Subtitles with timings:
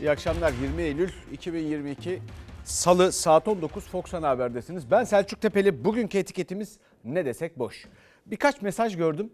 [0.00, 0.52] İyi akşamlar.
[0.62, 2.22] 20 Eylül 2022
[2.64, 4.90] Salı saat 19 Fox Ana Haber'desiniz.
[4.90, 5.84] Ben Selçuk Tepeli.
[5.84, 7.86] Bugünkü etiketimiz ne desek boş.
[8.26, 9.32] Birkaç mesaj gördüm.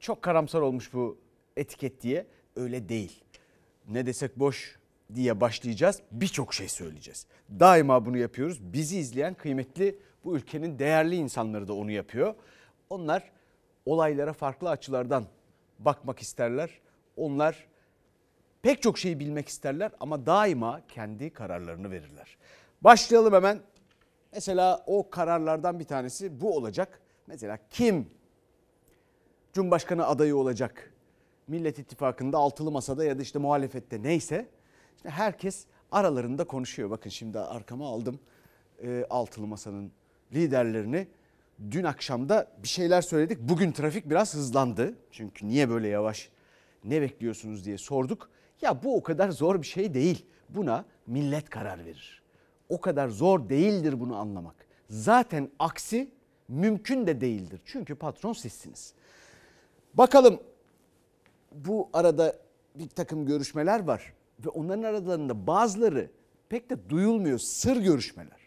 [0.00, 1.18] Çok karamsar olmuş bu
[1.56, 2.26] etiket diye.
[2.56, 3.24] Öyle değil.
[3.88, 4.78] Ne desek boş
[5.14, 6.00] diye başlayacağız.
[6.10, 7.26] Birçok şey söyleyeceğiz.
[7.60, 8.72] Daima bunu yapıyoruz.
[8.72, 12.34] Bizi izleyen kıymetli bu ülkenin değerli insanları da onu yapıyor.
[12.90, 13.32] Onlar
[13.86, 15.24] olaylara farklı açılardan
[15.78, 16.70] bakmak isterler.
[17.16, 17.66] Onlar
[18.64, 22.36] pek çok şeyi bilmek isterler ama daima kendi kararlarını verirler.
[22.82, 23.60] Başlayalım hemen.
[24.32, 27.00] Mesela o kararlardan bir tanesi bu olacak.
[27.26, 28.10] Mesela kim
[29.52, 30.92] Cumhurbaşkanı adayı olacak?
[31.48, 34.48] Millet İttifakı'nda altılı masada ya da işte muhalefette neyse
[34.96, 36.90] işte herkes aralarında konuşuyor.
[36.90, 38.18] Bakın şimdi arkama aldım
[38.82, 39.92] e, altılı masanın
[40.32, 41.08] liderlerini.
[41.70, 43.38] Dün akşamda bir şeyler söyledik.
[43.40, 44.94] Bugün trafik biraz hızlandı.
[45.10, 46.30] Çünkü niye böyle yavaş
[46.84, 48.33] ne bekliyorsunuz diye sorduk.
[48.62, 50.26] Ya bu o kadar zor bir şey değil.
[50.48, 52.22] Buna millet karar verir.
[52.68, 54.66] O kadar zor değildir bunu anlamak.
[54.90, 56.10] Zaten aksi
[56.48, 57.60] mümkün de değildir.
[57.64, 58.94] Çünkü patron sizsiniz.
[59.94, 60.40] Bakalım
[61.52, 62.36] bu arada
[62.74, 64.12] bir takım görüşmeler var
[64.44, 66.10] ve onların aralarında bazıları
[66.48, 68.43] pek de duyulmuyor sır görüşmeler.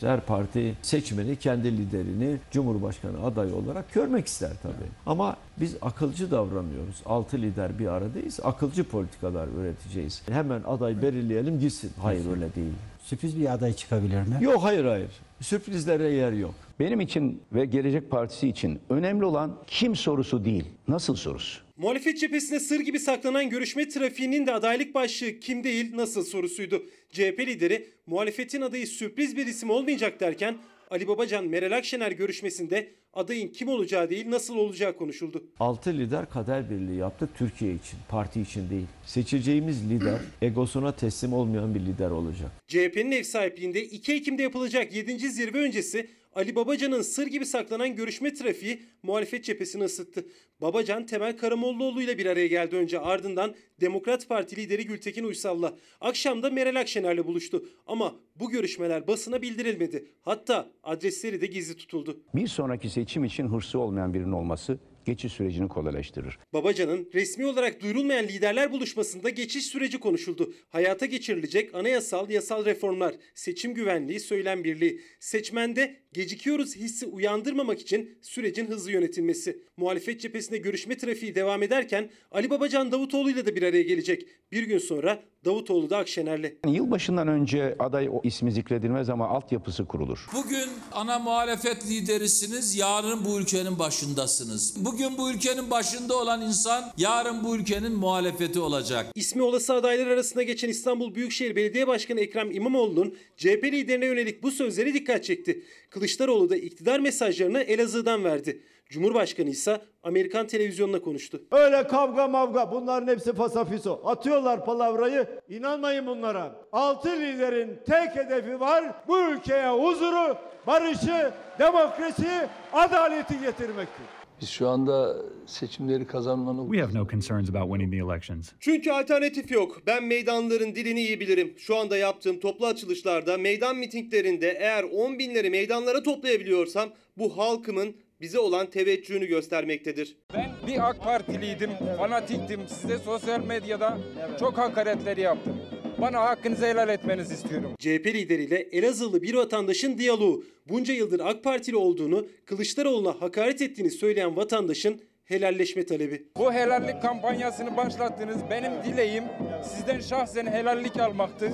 [0.00, 4.90] Her parti seçmeni kendi liderini Cumhurbaşkanı adayı olarak görmek ister tabii.
[5.06, 7.02] Ama biz akılcı davranıyoruz.
[7.06, 8.40] Altı lider bir aradayız.
[8.44, 10.22] Akılcı politikalar üreteceğiz.
[10.28, 11.90] Hemen aday belirleyelim gitsin.
[12.02, 12.72] Hayır öyle değil.
[13.06, 14.38] Sürpriz bir aday çıkabilir mi?
[14.40, 15.10] Yok hayır hayır.
[15.40, 16.54] Sürprizlere yer yok.
[16.80, 21.60] Benim için ve Gelecek Partisi için önemli olan kim sorusu değil, nasıl sorusu.
[21.76, 26.82] Muhalefet cephesine sır gibi saklanan görüşme trafiğinin de adaylık başlığı kim değil nasıl sorusuydu.
[27.12, 30.56] CHP lideri muhalefetin adayı sürpriz bir isim olmayacak derken
[30.90, 35.44] Ali Babacan Meral Akşener görüşmesinde adayın kim olacağı değil nasıl olacağı konuşuldu.
[35.60, 38.86] Altı lider kader birliği yaptı Türkiye için, parti için değil.
[39.04, 42.50] Seçeceğimiz lider egosuna teslim olmayan bir lider olacak.
[42.68, 45.18] CHP'nin ev sahipliğinde 2 Ekim'de yapılacak 7.
[45.18, 50.26] zirve öncesi Ali Babacan'ın sır gibi saklanan görüşme trafiği muhalefet cephesini ısıttı.
[50.60, 55.74] Babacan Temel Karamollaoğlu ile bir araya geldi önce ardından Demokrat Parti lideri Gültekin Uysal'la.
[56.00, 60.06] Akşamda Meral Akşener'le buluştu ama bu görüşmeler basına bildirilmedi.
[60.22, 62.20] Hatta adresleri de gizli tutuldu.
[62.34, 66.38] Bir sonraki seçim için hırsı olmayan birinin olması geçiş sürecini kolaylaştırır.
[66.52, 70.54] Babacan'ın resmi olarak duyurulmayan liderler buluşmasında geçiş süreci konuşuldu.
[70.68, 75.00] Hayata geçirilecek anayasal yasal reformlar, seçim güvenliği, söylem birliği.
[75.20, 79.62] Seçmende gecikiyoruz hissi uyandırmamak için sürecin hızlı yönetilmesi.
[79.76, 84.26] Muhalefet cephesinde görüşme trafiği devam ederken Ali Babacan Davutoğlu ile de bir araya gelecek.
[84.52, 86.52] Bir gün sonra Davutoğlu da Akşener'le.
[86.66, 90.26] Yılbaşından önce aday o ismi zikredilmez ama altyapısı kurulur.
[90.34, 94.84] Bugün ana muhalefet liderisiniz, yarın bu ülkenin başındasınız.
[94.84, 99.06] Bugün bu ülkenin başında olan insan, yarın bu ülkenin muhalefeti olacak.
[99.14, 104.50] İsmi olası adaylar arasında geçen İstanbul Büyükşehir Belediye Başkanı Ekrem İmamoğlu'nun CHP liderine yönelik bu
[104.50, 105.62] sözleri dikkat çekti.
[105.90, 108.60] Kılıçdaroğlu da iktidar mesajlarını Elazığ'dan verdi.
[108.88, 111.42] Cumhurbaşkanı ise Amerikan televizyonuna konuştu.
[111.50, 114.00] Öyle kavga mavga bunların hepsi fasafiso.
[114.04, 115.26] Atıyorlar palavrayı.
[115.48, 116.56] İnanmayın bunlara.
[116.72, 118.84] Altı liderin tek hedefi var.
[119.08, 120.36] Bu ülkeye huzuru,
[120.66, 124.06] barışı, demokrasi, adaleti getirmektir.
[124.40, 128.52] Biz şu anda seçimleri kazanmanın We have no concerns about winning the elections.
[128.60, 129.82] Çünkü alternatif yok.
[129.86, 131.54] Ben meydanların dilini iyi bilirim.
[131.58, 136.88] Şu anda yaptığım toplu açılışlarda, meydan mitinglerinde eğer 10 binleri meydanlara toplayabiliyorsam
[137.18, 140.16] bu halkımın bize olan teveccühünü göstermektedir.
[140.34, 142.60] Ben bir AK Partiliydim, fanatiktim.
[142.68, 143.98] Size sosyal medyada
[144.40, 145.56] çok hakaretleri yaptım.
[146.00, 147.72] Bana hakkınızı helal etmenizi istiyorum.
[147.78, 150.44] CHP lideriyle Elazığlı bir vatandaşın diyaloğu.
[150.68, 156.26] Bunca yıldır AK Partili olduğunu, Kılıçdaroğlu'na hakaret ettiğini söyleyen vatandaşın helalleşme talebi.
[156.36, 158.36] Bu helallik kampanyasını başlattınız.
[158.50, 159.24] Benim dileğim
[159.64, 161.52] sizden şahsen helallik almaktı.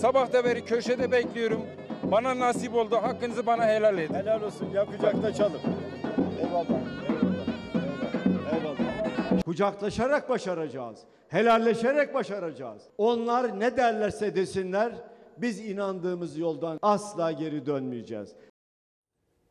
[0.00, 1.66] Sabahta beri köşede bekliyorum.
[2.02, 2.96] Bana nasip oldu.
[2.96, 4.14] Hakkınızı bana helal edin.
[4.14, 4.70] Helal olsun.
[4.74, 5.60] Yakacak da çalın.
[9.44, 11.00] Kucaklaşarak başaracağız.
[11.28, 12.82] Helalleşerek başaracağız.
[12.98, 14.92] Onlar ne derlerse desinler
[15.36, 18.32] biz inandığımız yoldan asla geri dönmeyeceğiz.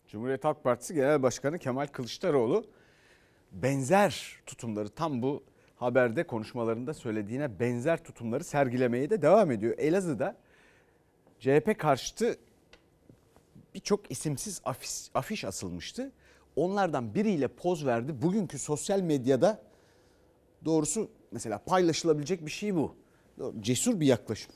[0.08, 2.66] Cumhuriyet Halk Partisi Genel Başkanı Kemal Kılıçdaroğlu
[3.52, 5.44] benzer tutumları tam bu
[5.76, 9.76] haberde konuşmalarında söylediğine benzer tutumları sergilemeye de devam ediyor.
[9.78, 10.36] Elazığ'da
[11.40, 12.38] CHP karşıtı
[13.74, 16.12] birçok isimsiz afiş, afiş asılmıştı.
[16.56, 18.22] Onlardan biriyle poz verdi.
[18.22, 19.62] Bugünkü sosyal medyada
[20.66, 22.96] doğrusu mesela paylaşılabilecek bir şey bu.
[23.60, 24.52] Cesur bir yaklaşım.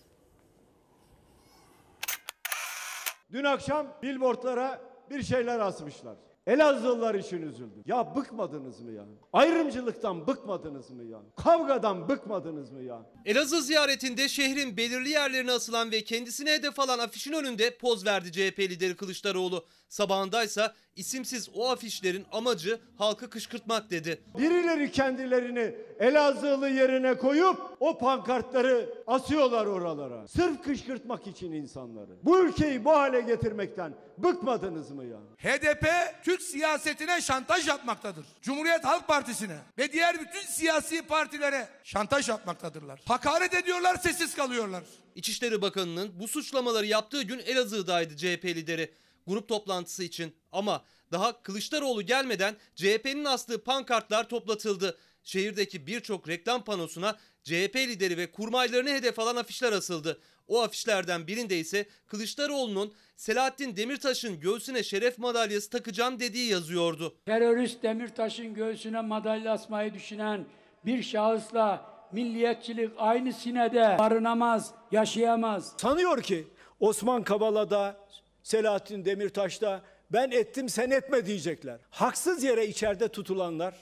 [3.31, 6.15] Dün akşam billboardlara bir şeyler asmışlar.
[6.47, 7.83] Elazığlılar için üzüldüm.
[7.85, 9.05] Ya bıkmadınız mı ya?
[9.33, 11.19] Ayrımcılıktan bıkmadınız mı ya?
[11.35, 13.01] Kavgadan bıkmadınız mı ya?
[13.25, 18.59] Elazığ ziyaretinde şehrin belirli yerlerine asılan ve kendisine hedef alan afişin önünde poz verdi CHP
[18.59, 19.65] lideri Kılıçdaroğlu.
[19.89, 24.21] Sabahındaysa isimsiz o afişlerin amacı halkı kışkırtmak dedi.
[24.37, 30.27] Birileri kendilerini Elazığlı yerine koyup o pankartları asıyorlar oralara.
[30.27, 32.11] Sırf kışkırtmak için insanları.
[32.23, 35.17] Bu ülkeyi bu hale getirmekten bıkmadınız mı ya?
[35.37, 35.85] HDP
[36.23, 38.25] Türk siyasetine şantaj yapmaktadır.
[38.41, 43.01] Cumhuriyet Halk Partisi'ne ve diğer bütün siyasi partilere şantaj yapmaktadırlar.
[43.05, 44.83] Hakaret ediyorlar, sessiz kalıyorlar.
[45.15, 48.91] İçişleri Bakanı'nın bu suçlamaları yaptığı gün Elazığ'daydı CHP lideri.
[49.27, 54.97] Grup toplantısı için ama daha Kılıçdaroğlu gelmeden CHP'nin astığı pankartlar toplatıldı.
[55.23, 60.19] Şehirdeki birçok reklam panosuna CHP lideri ve kurmaylarını hedef alan afişler asıldı.
[60.47, 67.15] O afişlerden birinde ise Kılıçdaroğlu'nun Selahattin Demirtaş'ın göğsüne şeref madalyası takacağım dediği yazıyordu.
[67.25, 70.45] Terörist Demirtaş'ın göğsüne madalya asmayı düşünen
[70.85, 75.73] bir şahısla milliyetçilik aynı sinede barınamaz, yaşayamaz.
[75.77, 76.47] Sanıyor ki
[76.79, 78.07] Osman Kavala'da,
[78.43, 81.79] Selahattin Demirtaş'ta ben ettim sen etme diyecekler.
[81.89, 83.75] Haksız yere içeride tutulanlar,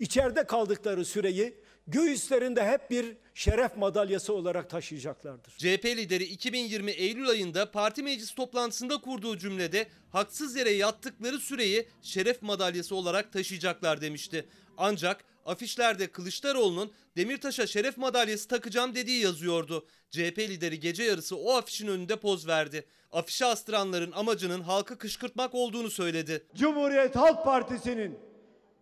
[0.00, 1.54] içeride kaldıkları süreyi
[1.86, 5.52] göğüslerinde hep bir şeref madalyası olarak taşıyacaklardır.
[5.52, 12.42] CHP lideri 2020 Eylül ayında parti meclis toplantısında kurduğu cümlede haksız yere yattıkları süreyi şeref
[12.42, 14.46] madalyası olarak taşıyacaklar demişti.
[14.78, 19.86] Ancak afişlerde Kılıçdaroğlu'nun Demirtaş'a şeref madalyası takacağım dediği yazıyordu.
[20.10, 22.86] CHP lideri gece yarısı o afişin önünde poz verdi.
[23.12, 26.46] Afişe astıranların amacının halkı kışkırtmak olduğunu söyledi.
[26.54, 28.18] Cumhuriyet Halk Partisi'nin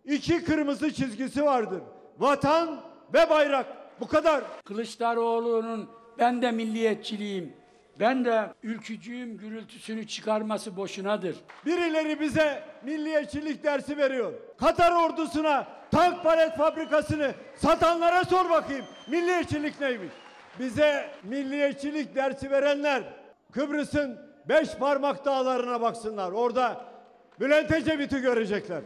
[0.05, 1.81] iki kırmızı çizgisi vardır.
[2.19, 2.83] Vatan
[3.13, 3.67] ve bayrak.
[3.99, 4.43] Bu kadar.
[4.63, 5.89] Kılıçdaroğlu'nun
[6.19, 7.53] ben de milliyetçiliyim,
[7.99, 11.35] ben de ülkücüyüm gürültüsünü çıkarması boşunadır.
[11.65, 14.33] Birileri bize milliyetçilik dersi veriyor.
[14.57, 18.85] Katar ordusuna tank palet fabrikasını satanlara sor bakayım.
[19.07, 20.11] Milliyetçilik neymiş?
[20.59, 23.03] Bize milliyetçilik dersi verenler
[23.51, 26.31] Kıbrıs'ın beş parmak dağlarına baksınlar.
[26.31, 26.81] Orada
[27.39, 28.81] Bülent Ecevit'i görecekler.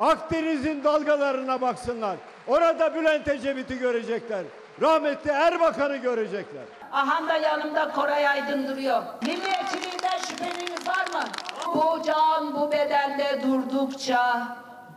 [0.00, 2.16] Akdeniz'in dalgalarına baksınlar.
[2.46, 4.42] Orada Bülent Ecevit'i görecekler.
[4.82, 6.62] Rahmetli Erbakan'ı görecekler.
[6.92, 9.02] Aha da yanımda Koray Aydın duruyor.
[9.22, 11.24] Milliyetçiliğinden şüpheniz var mı?
[11.74, 14.48] Bu can bu bedende durdukça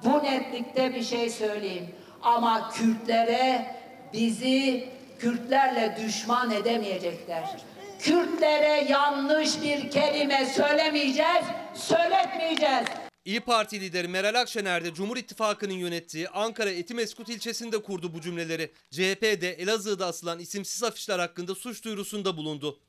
[0.04, 1.88] bu netlikte bir şey söyleyeyim.
[2.22, 3.76] Ama Kürtlere
[4.14, 4.90] bizi
[5.20, 7.58] Kürtlerle düşman edemeyecekler.
[8.00, 12.86] Kürtlere yanlış bir kelime söylemeyeceğiz, söyletmeyeceğiz.
[13.26, 18.72] İyi Parti lideri Meral Akşener de Cumhur İttifakı'nın yönettiği Ankara Etimeskut ilçesinde kurdu bu cümleleri.
[18.92, 22.80] CHP de Elazığ'da asılan isimsiz afişler hakkında suç duyurusunda bulundu.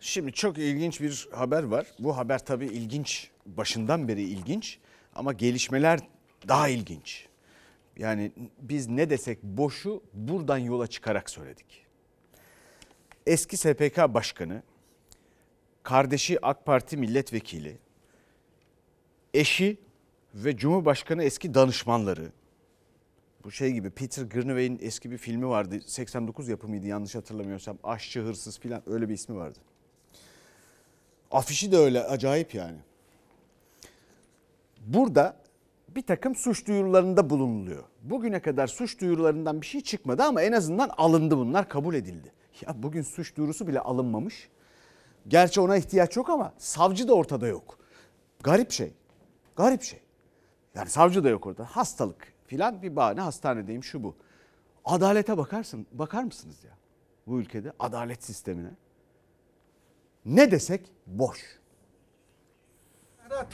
[0.00, 1.86] Şimdi çok ilginç bir haber var.
[1.98, 4.78] Bu haber tabii ilginç, başından beri ilginç
[5.16, 6.00] ama gelişmeler
[6.48, 7.26] daha ilginç.
[7.96, 11.86] Yani biz ne desek boşu buradan yola çıkarak söyledik.
[13.26, 14.62] Eski SPK Başkanı,
[15.82, 17.78] kardeşi AK Parti milletvekili,
[19.34, 19.76] eşi
[20.34, 22.32] ve Cumhurbaşkanı eski danışmanları,
[23.44, 25.80] bu şey gibi Peter Greenaway'in eski bir filmi vardı.
[25.86, 27.78] 89 yapımıydı yanlış hatırlamıyorsam.
[27.82, 29.58] Aşçı, hırsız filan öyle bir ismi vardı.
[31.30, 32.78] Afişi de öyle acayip yani.
[34.86, 35.36] Burada
[35.88, 37.84] bir takım suç duyurularında bulunuluyor.
[38.02, 42.32] Bugüne kadar suç duyurularından bir şey çıkmadı ama en azından alındı bunlar kabul edildi.
[42.66, 44.48] Ya bugün suç duyurusu bile alınmamış.
[45.28, 47.78] Gerçi ona ihtiyaç yok ama savcı da ortada yok.
[48.42, 48.92] Garip şey.
[49.56, 50.00] Garip şey.
[50.74, 51.64] Yani savcı da yok orada.
[51.64, 54.16] Hastalık filan bir bahane hastanedeyim şu bu.
[54.84, 56.70] Adalete bakarsın, bakar mısınız ya
[57.26, 58.70] bu ülkede adalet sistemine?
[60.24, 61.58] Ne desek boş.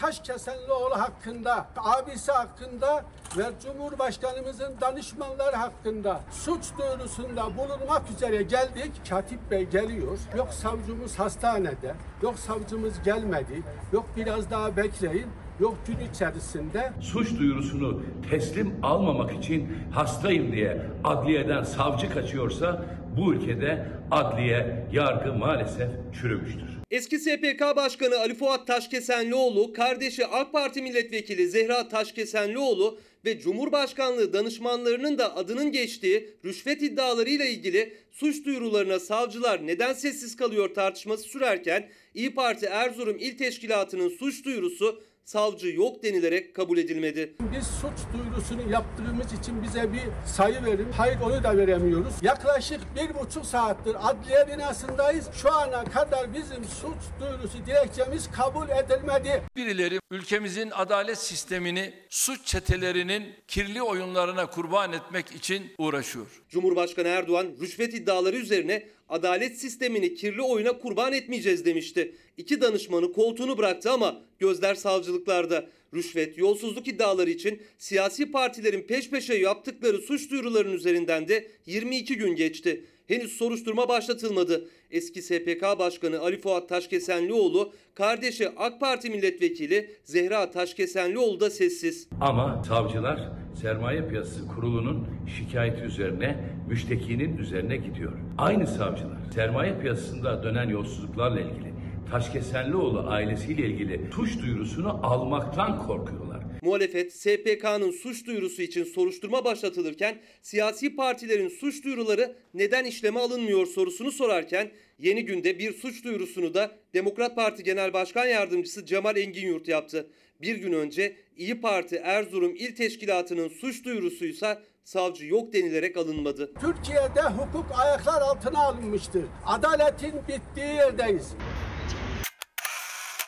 [0.01, 3.05] Taşkesenlioğlu hakkında, abisi hakkında
[3.39, 8.93] ve Cumhurbaşkanımızın danışmanları hakkında suç duyurusunda bulunmak üzere geldik.
[9.11, 10.19] Katip Bey geliyor.
[10.37, 13.63] Yok savcımız hastanede, yok savcımız gelmedi,
[13.93, 15.27] yok biraz daha bekleyin,
[15.61, 16.93] yok gün içerisinde.
[17.01, 22.85] Suç duyurusunu teslim almamak için hastayım diye adliyeden savcı kaçıyorsa
[23.17, 25.89] bu ülkede adliye, yargı maalesef
[26.21, 26.73] çürümüştür.
[26.91, 35.19] Eski SPK Başkanı Ali Fuat Taşkesenlioğlu, kardeşi AK Parti Milletvekili Zehra Taşkesenlioğlu ve Cumhurbaşkanlığı danışmanlarının
[35.19, 42.35] da adının geçtiği rüşvet iddialarıyla ilgili suç duyurularına savcılar neden sessiz kalıyor tartışması sürerken İyi
[42.35, 47.35] Parti Erzurum İl Teşkilatı'nın suç duyurusu savcı yok denilerek kabul edilmedi.
[47.57, 50.93] Biz suç duyurusunu yaptığımız için bize bir sayı verin.
[50.97, 52.15] Hayır onu da veremiyoruz.
[52.23, 55.29] Yaklaşık bir buçuk saattir adliye binasındayız.
[55.33, 59.43] Şu ana kadar bizim suç duyurusu dilekçemiz kabul edilmedi.
[59.57, 66.27] Birileri ülkemizin adalet sistemini suç çetelerinin kirli oyunlarına kurban etmek için uğraşıyor.
[66.49, 72.15] Cumhurbaşkanı Erdoğan rüşvet iddiaları üzerine adalet sistemini kirli oyuna kurban etmeyeceğiz demişti.
[72.37, 75.69] İki danışmanı koltuğunu bıraktı ama gözler savcılıklarda.
[75.95, 82.35] Rüşvet, yolsuzluk iddiaları için siyasi partilerin peş peşe yaptıkları suç duyurularının üzerinden de 22 gün
[82.35, 82.85] geçti.
[83.09, 84.69] Henüz soruşturma başlatılmadı.
[84.91, 92.09] Eski SPK Başkanı Ali Fuat Taşkesenlioğlu, kardeşi AK Parti Milletvekili Zehra Taşkesenlioğlu da sessiz.
[92.21, 93.29] Ama savcılar
[93.63, 95.07] Sermaye Piyasası Kurulu'nun
[95.39, 98.13] şikayeti üzerine, müştekinin üzerine gidiyor.
[98.39, 101.73] Aynı savcılar sermaye piyasasında dönen yolsuzluklarla ilgili
[102.11, 106.32] Taşkesenlioğlu ailesiyle ilgili suç duyurusunu almaktan korkuyorlar.
[106.63, 114.13] Muhalefet SPK'nın suç duyurusu için soruşturma başlatılırken siyasi partilerin suç duyuruları neden işleme alınmıyor sorusunu
[114.13, 120.07] sorarken yeni günde bir suç duyurusunu da Demokrat Parti Genel Başkan Yardımcısı Cemal Enginyurt yaptı.
[120.41, 126.55] Bir gün önce İyi Parti Erzurum İl Teşkilatı'nın suç duyurusuysa savcı yok denilerek alınmadı.
[126.61, 129.25] Türkiye'de hukuk ayaklar altına alınmıştır.
[129.47, 131.35] Adaletin bittiği yerdeyiz.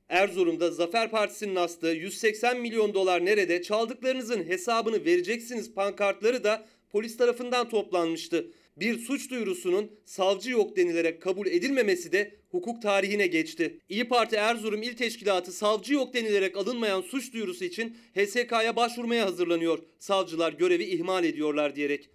[0.09, 7.69] Erzurum'da Zafer Partisi'nin astığı 180 milyon dolar nerede çaldıklarınızın hesabını vereceksiniz pankartları da polis tarafından
[7.69, 8.51] toplanmıştı.
[8.77, 13.81] Bir suç duyurusunun savcı yok denilerek kabul edilmemesi de hukuk tarihine geçti.
[13.89, 19.79] İyi Parti Erzurum İl Teşkilatı savcı yok denilerek alınmayan suç duyurusu için HSK'ya başvurmaya hazırlanıyor.
[19.99, 22.11] Savcılar görevi ihmal ediyorlar diyerek.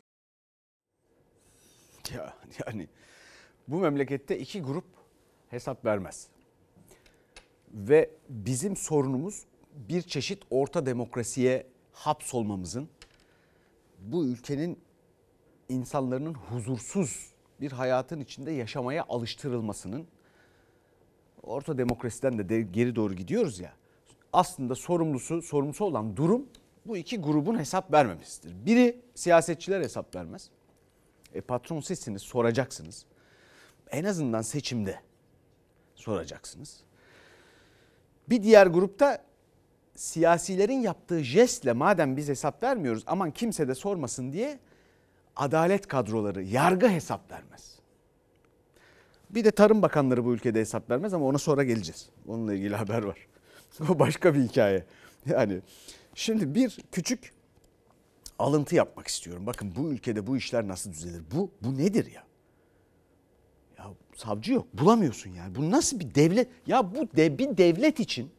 [2.16, 2.88] Ya yani
[3.68, 4.86] bu memlekette iki grup
[5.50, 6.28] hesap vermez.
[7.74, 9.46] Ve bizim sorunumuz
[9.90, 12.90] bir çeşit orta demokrasiye hapsolmamızın
[14.00, 14.80] bu ülkenin
[15.70, 20.08] insanların huzursuz bir hayatın içinde yaşamaya alıştırılmasının
[21.44, 23.74] orta demokrasiden de, geri doğru gidiyoruz ya.
[24.34, 26.46] Aslında sorumlusu, sorumlusu olan durum
[26.86, 28.66] bu iki grubun hesap vermemesidir.
[28.66, 30.50] Biri siyasetçiler hesap vermez.
[31.34, 33.06] E, patron sizsiniz, soracaksınız.
[33.92, 35.00] En azından seçimde
[35.96, 36.84] soracaksınız.
[38.30, 39.26] Bir diğer grupta
[39.96, 44.60] siyasilerin yaptığı jestle madem biz hesap vermiyoruz aman kimse de sormasın diye
[45.36, 47.80] adalet kadroları, yargı hesap vermez.
[49.30, 52.10] Bir de tarım bakanları bu ülkede hesap vermez ama ona sonra geleceğiz.
[52.28, 53.28] Onunla ilgili haber var.
[53.90, 54.86] O başka bir hikaye.
[55.26, 55.62] Yani
[56.16, 57.34] şimdi bir küçük
[58.40, 59.46] alıntı yapmak istiyorum.
[59.46, 61.24] Bakın bu ülkede bu işler nasıl düzelir?
[61.36, 62.24] Bu bu nedir ya?
[63.80, 64.68] Ya savcı yok.
[64.74, 65.56] Bulamıyorsun yani.
[65.56, 66.48] Bu nasıl bir devlet?
[66.68, 68.32] Ya bu de, bir devlet için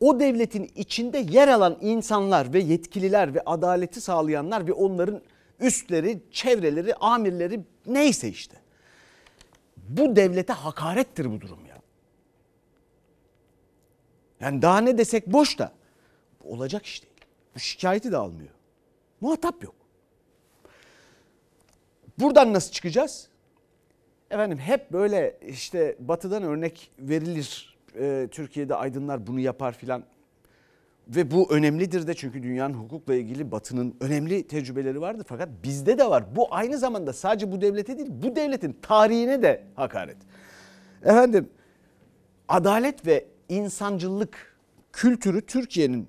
[0.00, 5.22] o devletin içinde yer alan insanlar ve yetkililer ve adaleti sağlayanlar ve onların
[5.60, 8.56] üstleri, çevreleri, amirleri neyse işte.
[9.76, 11.78] Bu devlete hakarettir bu durum ya.
[14.40, 15.72] Yani daha ne desek boş da
[16.44, 17.14] olacak iş değil.
[17.54, 18.50] Bu şikayeti de almıyor.
[19.20, 19.74] Muhatap yok.
[22.18, 23.28] Buradan nasıl çıkacağız?
[24.32, 27.78] Efendim hep böyle işte batıdan örnek verilir.
[27.98, 30.04] Ee, Türkiye'de aydınlar bunu yapar filan.
[31.08, 35.24] Ve bu önemlidir de çünkü dünyanın hukukla ilgili batının önemli tecrübeleri vardır.
[35.28, 36.36] Fakat bizde de var.
[36.36, 40.16] Bu aynı zamanda sadece bu devlete değil bu devletin tarihine de hakaret.
[41.02, 41.48] Efendim
[42.48, 44.56] adalet ve insancılık
[44.92, 46.08] kültürü Türkiye'nin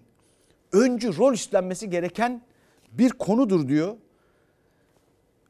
[0.72, 2.42] öncü rol üstlenmesi gereken
[2.92, 3.96] bir konudur diyor.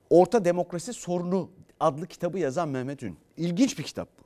[0.10, 1.50] Orta Demokrasi Sorunu
[1.84, 3.18] adlı kitabı yazan Mehmet Ün.
[3.38, 4.24] İlginç bir kitap bu.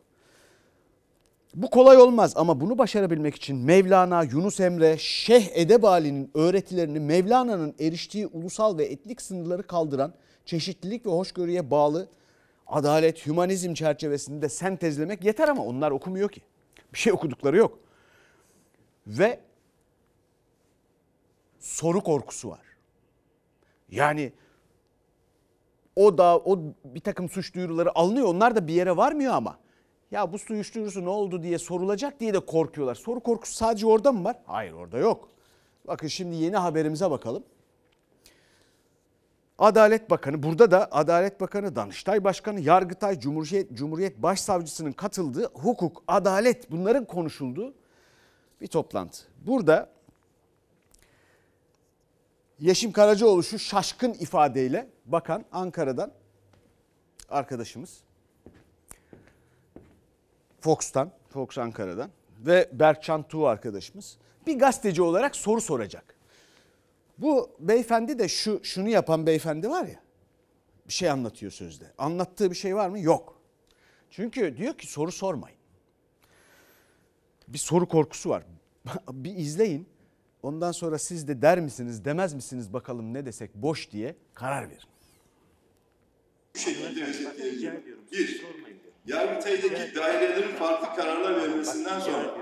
[1.55, 8.27] Bu kolay olmaz ama bunu başarabilmek için Mevlana, Yunus Emre, Şeyh Edebali'nin öğretilerini Mevlana'nın eriştiği
[8.27, 10.13] ulusal ve etnik sınırları kaldıran
[10.45, 12.09] çeşitlilik ve hoşgörüye bağlı
[12.67, 16.41] adalet, hümanizm çerçevesinde sentezlemek yeter ama onlar okumuyor ki.
[16.93, 17.79] Bir şey okudukları yok.
[19.07, 19.39] Ve
[21.59, 22.65] soru korkusu var.
[23.91, 24.33] Yani
[25.97, 28.27] o da o bir takım suç duyuruları alınıyor.
[28.27, 29.57] Onlar da bir yere varmıyor ama.
[30.11, 32.95] Ya bu suç duyurusu ne oldu diye sorulacak diye de korkuyorlar.
[32.95, 34.35] Soru korkusu sadece orada mı var?
[34.45, 35.29] Hayır orada yok.
[35.87, 37.43] Bakın şimdi yeni haberimize bakalım.
[39.59, 46.71] Adalet Bakanı, burada da Adalet Bakanı, Danıştay Başkanı, Yargıtay, Cumhuriyet, Cumhuriyet Başsavcısının katıldığı hukuk, adalet
[46.71, 47.73] bunların konuşulduğu
[48.61, 49.23] bir toplantı.
[49.45, 49.89] Burada
[52.59, 56.11] Yeşim Karacaoğlu şu şaşkın ifadeyle bakan Ankara'dan
[57.29, 58.03] arkadaşımız
[60.61, 62.09] Fox'tan, Fox Ankara'dan
[62.39, 66.15] ve Berkcan Tuğ arkadaşımız bir gazeteci olarak soru soracak.
[67.17, 69.99] Bu beyefendi de şu şunu yapan beyefendi var ya.
[70.87, 71.85] Bir şey anlatıyor sözde.
[71.97, 72.99] Anlattığı bir şey var mı?
[72.99, 73.41] Yok.
[74.09, 75.57] Çünkü diyor ki soru sormayın.
[77.47, 78.43] Bir soru korkusu var.
[79.11, 79.87] bir izleyin.
[80.43, 84.96] Ondan sonra siz de der misiniz, demez misiniz bakalım ne desek boş diye karar verin.
[86.57, 87.83] Bu şekilde özetleyebilirim.
[88.11, 88.41] Bir,
[89.07, 92.35] Yargıtay'daki dairelerin farklı kararlar vermesinden sonra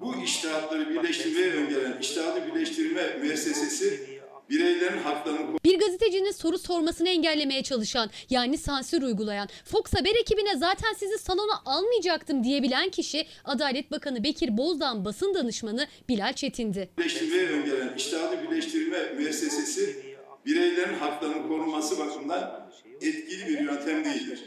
[0.00, 4.20] bu iştahatları birleştirmeye öngören iştahatı birleştirme müessesesi
[4.50, 10.92] bireylerin haklarını Bir gazetecinin soru sormasını engellemeye çalışan yani sansür uygulayan Fox Haber ekibine zaten
[10.92, 16.90] sizi salona almayacaktım diyebilen kişi Adalet Bakanı Bekir Bozdağ'ın basın danışmanı Bilal Çetin'di.
[16.98, 20.14] birleştirmeye öngören iştahatı birleştirme müessesesi
[20.46, 22.64] bireylerin haklarının korunması bakımından
[23.08, 24.44] etkili bir yöntem değildir.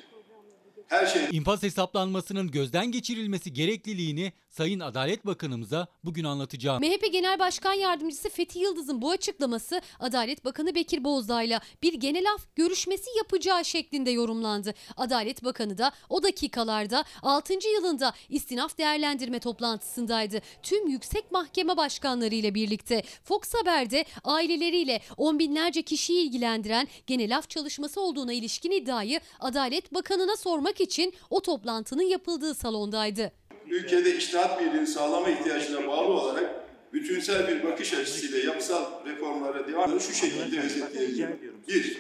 [0.88, 6.82] Her şey İnfaz hesaplanmasının gözden geçirilmesi gerekliliğini Sayın Adalet Bakanımıza bugün anlatacağım.
[6.82, 12.56] MHP Genel Başkan Yardımcısı Fethi Yıldız'ın bu açıklaması Adalet Bakanı Bekir Bozdağ'la bir genel af
[12.56, 14.74] görüşmesi yapacağı şeklinde yorumlandı.
[14.98, 17.54] Adalet Bakanı da o dakikalarda 6.
[17.76, 20.42] yılında istinaf değerlendirme toplantısındaydı.
[20.64, 27.50] Tüm yüksek mahkeme başkanları ile birlikte Fox Haber'de aileleriyle on binlerce kişiyi ilgilendiren genel af
[27.50, 33.32] çalışması olduğuna ilişkin iddiayı Adalet Bakanı'na sormak için o toplantının yapıldığı salondaydı.
[33.70, 40.14] Ülkede iştahat birliğini sağlama ihtiyaçına bağlı olarak bütünsel bir bakış açısıyla yapısal reformlara devam şu
[40.14, 41.40] şekilde özetleyebilirim.
[41.68, 41.98] Bir,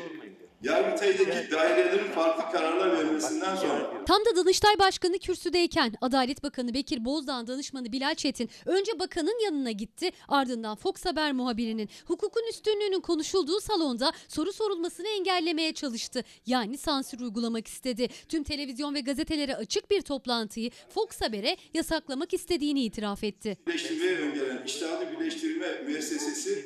[0.64, 7.48] Yargıtay'daki dairelerin farklı kararlar vermesinden sonra Tam da Danıştay Başkanı kürsüdeyken Adalet Bakanı Bekir Bozdağ'ın
[7.48, 14.12] danışmanı Bilal Çetin önce bakanın yanına gitti ardından Fox Haber muhabirinin hukukun üstünlüğünün konuşulduğu salonda
[14.28, 16.24] soru sorulmasını engellemeye çalıştı.
[16.46, 18.08] Yani sansür uygulamak istedi.
[18.30, 23.58] Tüm televizyon ve gazetelere açık bir toplantıyı Fox Haber'e yasaklamak istediğini itiraf etti.
[23.68, 26.66] birleştirmeye öngören iştahatı birleştirme müessesesi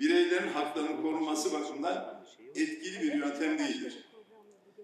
[0.00, 2.22] bireylerin haklarının korunması bakımından
[2.54, 4.04] etkili bir yöntem değildir.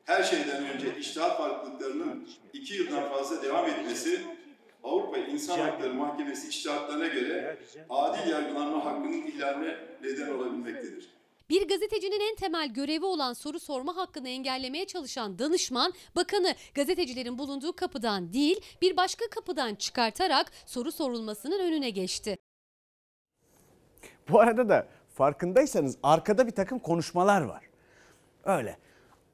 [0.04, 4.20] Her şeyden önce iştahat farklılıklarının iki yıldan fazla devam etmesi
[4.84, 7.58] Avrupa İnsan Hakları Mahkemesi iştahatlarına göre
[7.90, 11.08] adil yargılanma hakkının ihlaline neden olabilmektedir.
[11.50, 17.76] Bir gazetecinin en temel görevi olan soru sorma hakkını engellemeye çalışan danışman bakanı gazetecilerin bulunduğu
[17.76, 22.36] kapıdan değil bir başka kapıdan çıkartarak soru sorulmasının önüne geçti.
[24.30, 27.67] Bu arada da farkındaysanız arkada bir takım konuşmalar var.
[28.48, 28.78] Öyle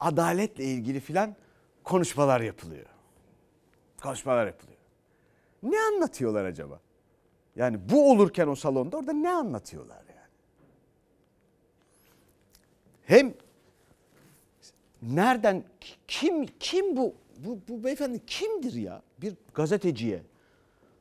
[0.01, 1.37] adaletle ilgili filan
[1.85, 2.87] konuşmalar yapılıyor.
[4.03, 4.79] Konuşmalar yapılıyor.
[5.63, 6.81] Ne anlatıyorlar acaba?
[7.57, 10.31] Yani bu olurken o salonda orada ne anlatıyorlar yani?
[13.05, 13.35] Hem
[15.03, 15.65] nereden
[16.09, 19.03] kim kim bu bu, bu beyefendi kimdir ya?
[19.23, 20.23] Bir gazeteciye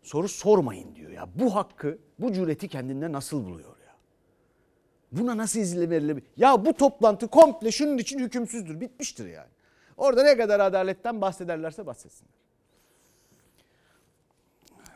[0.03, 1.29] soru sormayın diyor ya.
[1.35, 3.72] Bu hakkı, bu cüreti kendinde nasıl buluyor?
[5.13, 6.27] Buna nasıl izin verilebilir?
[6.37, 9.49] Ya bu toplantı komple şunun için hükümsüzdür, bitmiştir yani.
[9.97, 12.33] Orada ne kadar adaletten bahsederlerse bahsetsinler.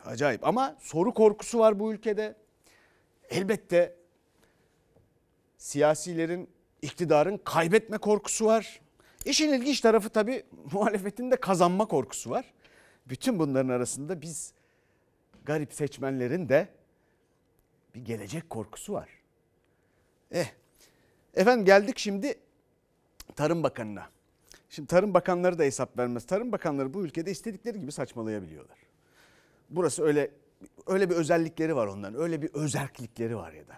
[0.04, 2.34] Acayip ama soru korkusu var bu ülkede.
[3.30, 3.96] Elbette
[5.58, 6.50] siyasilerin,
[6.82, 8.80] iktidarın kaybetme korkusu var.
[9.24, 12.54] İşin ilginç tarafı tabii muhalefetin de kazanma korkusu var.
[13.06, 14.52] Bütün bunların arasında biz
[15.44, 16.68] garip seçmenlerin de
[17.94, 19.17] bir gelecek korkusu var.
[20.32, 20.46] Eh,
[21.34, 22.34] efendim geldik şimdi
[23.36, 24.08] Tarım Bakanı'na.
[24.70, 26.26] Şimdi Tarım Bakanları da hesap vermez.
[26.26, 28.78] Tarım Bakanları bu ülkede istedikleri gibi saçmalayabiliyorlar.
[29.70, 30.30] Burası öyle
[30.86, 32.20] öyle bir özellikleri var onların.
[32.20, 33.74] Öyle bir özerklikleri var ya da.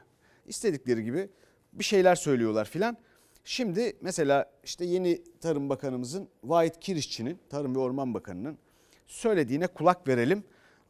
[0.47, 1.29] İstedikleri gibi
[1.73, 2.97] bir şeyler söylüyorlar filan.
[3.45, 8.59] Şimdi mesela işte yeni Tarım Bakanımızın Vahit Kirişçi'nin, Tarım ve Orman Bakanı'nın
[9.07, 10.45] söylediğine kulak verelim.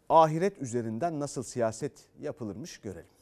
[0.09, 3.20] Ahiret üzerinden nasıl siyaset yapılırmış görelim.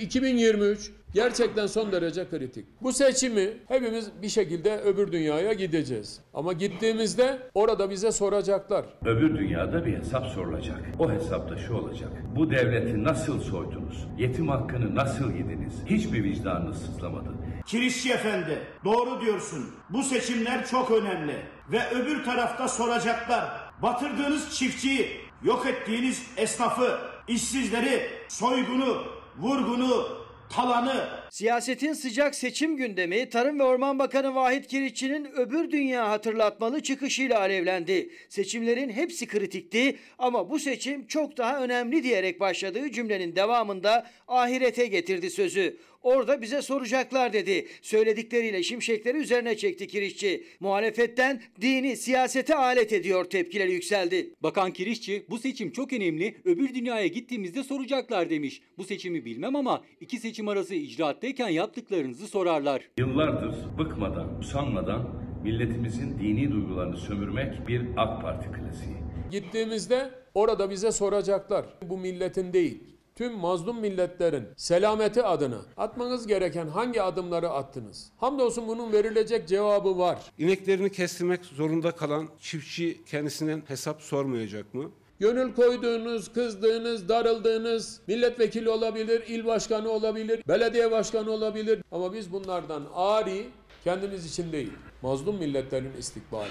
[0.00, 2.66] 2023 gerçekten son derece kritik.
[2.82, 6.20] Bu seçimi hepimiz bir şekilde öbür dünyaya gideceğiz.
[6.34, 8.84] Ama gittiğimizde orada bize soracaklar.
[9.04, 10.80] Öbür dünyada bir hesap sorulacak.
[10.98, 12.10] O hesapta şu olacak.
[12.36, 14.06] Bu devleti nasıl soydunuz?
[14.18, 15.74] Yetim hakkını nasıl yediniz?
[15.86, 17.28] Hiçbir vicdanınız sızlamadı.
[17.66, 19.66] Kirişçi efendi doğru diyorsun.
[19.90, 21.36] Bu seçimler çok önemli.
[21.72, 23.70] Ve öbür tarafta soracaklar.
[23.82, 25.08] Batırdığınız çiftçiyi,
[25.44, 29.02] yok ettiğiniz esnafı, işsizleri, soygunu,
[29.38, 30.08] vurgunu,
[30.48, 37.40] talanı, Siyasetin sıcak seçim gündemi Tarım ve Orman Bakanı Vahit Kirişçi'nin öbür dünya hatırlatmalı çıkışıyla
[37.40, 38.10] alevlendi.
[38.28, 45.30] Seçimlerin hepsi kritikti ama bu seçim çok daha önemli diyerek başladığı cümlenin devamında ahirete getirdi
[45.30, 45.76] sözü.
[46.02, 47.68] Orada bize soracaklar dedi.
[47.82, 50.44] Söyledikleriyle şimşekleri üzerine çekti Kirişçi.
[50.60, 54.34] Muhalefetten dini siyasete alet ediyor tepkileri yükseldi.
[54.42, 58.62] Bakan Kirişçi bu seçim çok önemli öbür dünyaya gittiğimizde soracaklar demiş.
[58.78, 60.74] Bu seçimi bilmem ama iki seçim arası
[61.20, 62.82] icraattayken yaptıklarınızı sorarlar.
[62.98, 65.08] Yıllardır bıkmadan, usanmadan
[65.42, 68.96] milletimizin dini duygularını sömürmek bir AK Parti klasiği.
[69.30, 71.64] Gittiğimizde orada bize soracaklar.
[71.82, 72.82] Bu milletin değil,
[73.14, 78.12] tüm mazlum milletlerin selameti adına atmanız gereken hangi adımları attınız?
[78.16, 80.18] Hamdolsun bunun verilecek cevabı var.
[80.38, 84.90] İneklerini kestirmek zorunda kalan çiftçi kendisinden hesap sormayacak mı?
[85.20, 91.80] Gönül koyduğunuz, kızdığınız, darıldığınız milletvekili olabilir, il başkanı olabilir, belediye başkanı olabilir.
[91.92, 93.46] Ama biz bunlardan ari
[93.84, 96.50] kendimiz için değil, mazlum milletlerin istikbali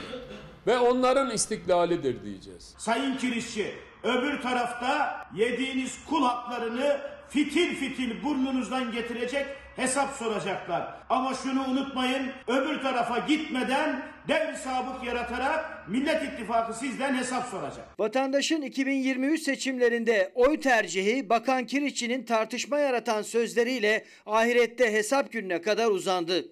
[0.68, 2.76] ve onların istiklalidir diyeceğiz.
[2.78, 6.98] Sayın Kirişçi, öbür tarafta yediğiniz kul haklarını
[7.30, 9.46] fitil fitil burnunuzdan getirecek
[9.80, 10.96] hesap soracaklar.
[11.10, 18.00] Ama şunu unutmayın, öbür tarafa gitmeden dev sabık yaratarak Millet İttifakı sizden hesap soracak.
[18.00, 26.46] Vatandaşın 2023 seçimlerinde oy tercihi Bakan Kiriççi'nin tartışma yaratan sözleriyle ahirette hesap gününe kadar uzandı.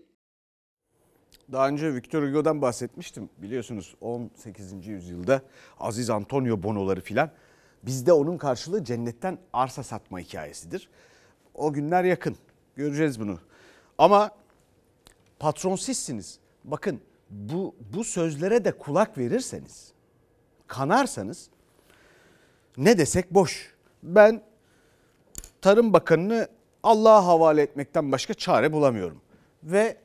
[1.52, 3.30] Daha önce Victor Hugo'dan bahsetmiştim.
[3.38, 4.88] Biliyorsunuz 18.
[4.88, 5.42] yüzyılda
[5.80, 7.32] Aziz Antonio Bono'ları filan.
[7.84, 10.90] Bizde onun karşılığı cennetten arsa satma hikayesidir.
[11.54, 12.36] O günler yakın.
[12.78, 13.40] Göreceğiz bunu.
[13.98, 14.32] Ama
[15.40, 16.40] patron sizsiniz.
[16.64, 19.92] Bakın bu, bu sözlere de kulak verirseniz,
[20.68, 21.50] kanarsanız
[22.78, 23.74] ne desek boş.
[24.04, 24.42] Ben
[25.62, 26.48] Tarım Bakanı'nı
[26.84, 29.22] Allah'a havale etmekten başka çare bulamıyorum.
[29.64, 29.98] Ve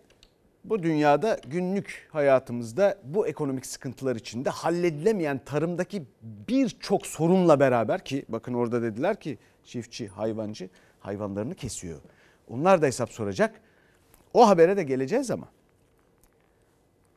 [0.65, 8.55] bu dünyada günlük hayatımızda bu ekonomik sıkıntılar içinde halledilemeyen tarımdaki birçok sorunla beraber ki bakın
[8.55, 10.69] orada dediler ki çiftçi, hayvancı
[11.01, 11.99] hayvanlarını kesiyor.
[12.53, 13.61] Onlar da hesap soracak.
[14.35, 15.49] O habere de geleceğiz ama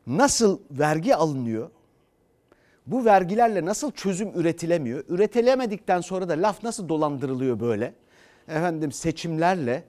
[0.08, 1.70] nasıl vergi alınıyor?
[2.88, 5.04] Bu vergilerle nasıl çözüm üretilemiyor?
[5.10, 7.94] Üretilemedikten sonra da laf nasıl dolandırılıyor böyle?
[8.48, 9.84] Efendim seçimlerle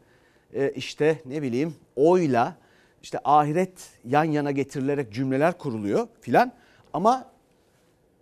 [0.55, 2.57] e, işte ne bileyim oyla
[3.03, 6.53] işte ahiret yan yana getirilerek cümleler kuruluyor filan.
[6.93, 7.31] Ama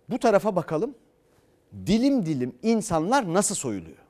[0.09, 0.95] bu tarafa bakalım.
[1.85, 4.04] Dilim dilim insanlar nasıl soyuluyor?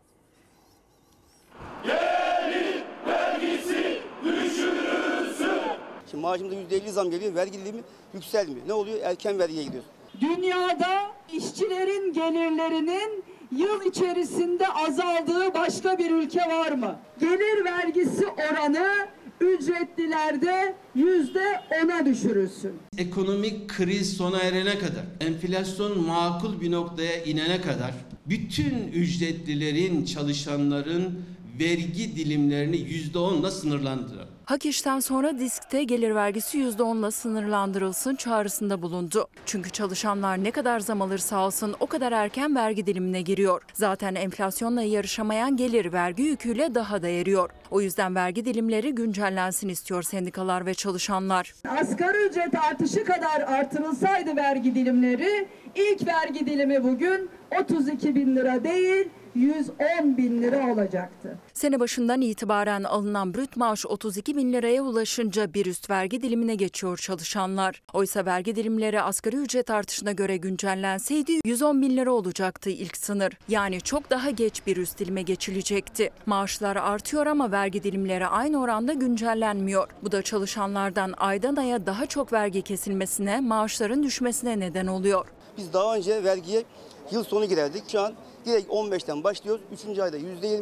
[6.26, 7.82] Şimdi maaşımda %50 zam geliyor, vergi dilimi
[8.14, 8.68] yükselmiyor.
[8.68, 8.98] Ne oluyor?
[9.04, 9.90] Erken vergiye gidiyoruz.
[10.22, 13.24] Dünyada işçilerin gelirlerinin
[13.58, 16.96] yıl içerisinde azaldığı başka bir ülke var mı?
[17.20, 19.08] Gelir vergisi oranı
[19.42, 21.44] ücretlilerde yüzde
[21.84, 22.74] ona düşürülsün.
[22.98, 27.94] Ekonomik kriz sona erene kadar, enflasyon makul bir noktaya inene kadar
[28.26, 31.26] bütün ücretlilerin, çalışanların
[31.60, 34.35] vergi dilimlerini yüzde onla sınırlandıralım.
[34.46, 39.28] Hak işten sonra diskte gelir vergisi %10'la sınırlandırılsın çağrısında bulundu.
[39.46, 43.62] Çünkü çalışanlar ne kadar zam alırsa alsın o kadar erken vergi dilimine giriyor.
[43.74, 47.50] Zaten enflasyonla yarışamayan gelir vergi yüküyle daha da eriyor.
[47.72, 51.54] O yüzden vergi dilimleri güncellensin istiyor sendikalar ve çalışanlar.
[51.70, 57.30] Asgari ücret artışı kadar artırılsaydı vergi dilimleri ilk vergi dilimi bugün
[57.62, 61.38] 32 bin lira değil 110 bin lira olacaktı.
[61.54, 66.98] Sene başından itibaren alınan brüt maaş 32 bin liraya ulaşınca bir üst vergi dilimine geçiyor
[66.98, 67.82] çalışanlar.
[67.94, 73.34] Oysa vergi dilimleri asgari ücret artışına göre güncellenseydi 110 bin lira olacaktı ilk sınır.
[73.48, 76.10] Yani çok daha geç bir üst dilime geçilecekti.
[76.26, 79.88] Maaşlar artıyor ama vergi dilimleri aynı oranda güncellenmiyor.
[80.04, 85.26] Bu da çalışanlardan aydan aya daha çok vergi kesilmesine, maaşların düşmesine neden oluyor.
[85.58, 86.64] Biz daha önce vergiye
[87.12, 87.84] yıl sonu girerdik.
[87.90, 88.14] Şu an
[88.46, 89.62] direkt 15'ten başlıyoruz.
[89.92, 90.00] 3.
[90.00, 90.62] ayda %20,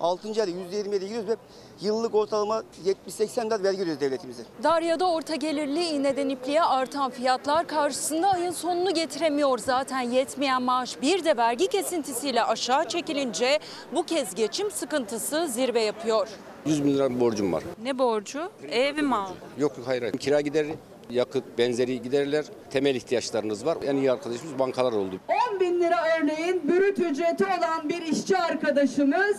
[0.00, 0.28] 6.
[0.28, 1.36] ayda %27'ye giriyoruz ve
[1.80, 2.62] yıllık ortalama
[3.08, 4.42] 70-80 lira vergi ödüyoruz devletimize.
[4.62, 9.58] Darya'da orta gelirli iğneden ipliğe artan fiyatlar karşısında ayın sonunu getiremiyor.
[9.58, 13.58] Zaten yetmeyen maaş bir de vergi kesintisiyle aşağı çekilince
[13.94, 16.28] bu kez geçim sıkıntısı zirve yapıyor.
[16.66, 17.62] 100 bin lira borcum var.
[17.82, 18.50] Ne borcu?
[18.70, 19.34] Ev mi aldın?
[19.58, 20.14] Yok yok hayır hayır.
[20.18, 20.74] Kira gideri,
[21.10, 22.44] yakıt, benzeri giderler.
[22.70, 23.78] Temel ihtiyaçlarınız var.
[23.86, 25.20] En iyi arkadaşımız bankalar oldu.
[25.52, 29.36] 10 bin lira örneğin brüt ücreti olan bir işçi arkadaşımız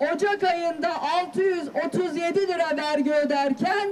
[0.00, 3.88] Ocak ayında 637 lira vergi öderken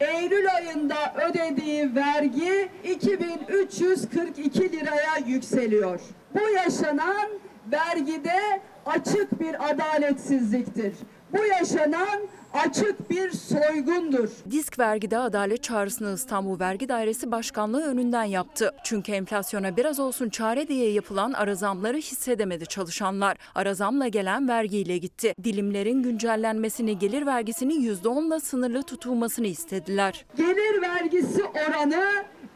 [0.00, 6.00] Eylül ayında ödediği vergi 2342 liraya yükseliyor.
[6.34, 7.28] Bu yaşanan
[7.72, 10.92] vergide açık bir adaletsizliktir.
[11.32, 12.20] Bu yaşanan
[12.54, 14.28] açık bir soygundur.
[14.50, 18.74] Disk vergide adalet çağrısını İstanbul Vergi Dairesi Başkanlığı önünden yaptı.
[18.84, 23.36] Çünkü enflasyona biraz olsun çare diye yapılan ara zamları hissedemedi çalışanlar.
[23.54, 25.34] Ara zamla gelen vergiyle gitti.
[25.44, 30.24] Dilimlerin güncellenmesini, gelir vergisinin %10'la sınırlı tutulmasını istediler.
[30.36, 32.04] Gelir vergisi oranı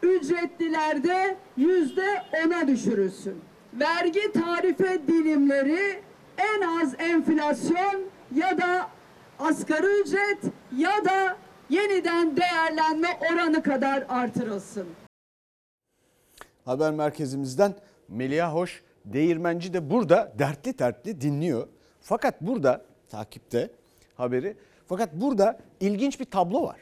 [0.03, 2.05] ücretlilerde yüzde
[2.45, 3.41] ona düşürülsün.
[3.73, 6.01] Vergi tarife dilimleri
[6.37, 8.89] en az enflasyon ya da
[9.39, 11.37] asgari ücret ya da
[11.69, 14.87] yeniden değerlenme oranı kadar artırılsın.
[16.65, 17.75] Haber merkezimizden
[18.07, 21.67] Melia Hoş Değirmenci de burada dertli dertli dinliyor.
[22.01, 23.71] Fakat burada takipte
[24.15, 26.79] haberi fakat burada ilginç bir tablo var.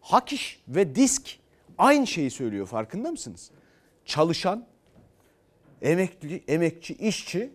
[0.00, 1.38] Hakiş ve Disk
[1.78, 3.50] aynı şeyi söylüyor farkında mısınız?
[4.04, 4.66] Çalışan,
[5.82, 7.52] emekli, emekçi, işçi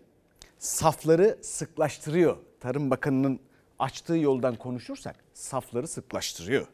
[0.58, 2.36] safları sıklaştırıyor.
[2.62, 3.40] Tarım Bakanı'nın
[3.78, 6.66] açtığı yoldan konuşursak safları sıklaştırıyor.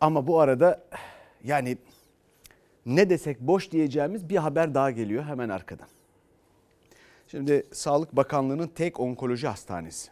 [0.00, 0.84] Ama bu arada
[1.44, 1.78] yani
[2.86, 5.88] ne desek boş diyeceğimiz bir haber daha geliyor hemen arkadan.
[7.26, 10.10] Şimdi Sağlık Bakanlığı'nın tek onkoloji hastanesi.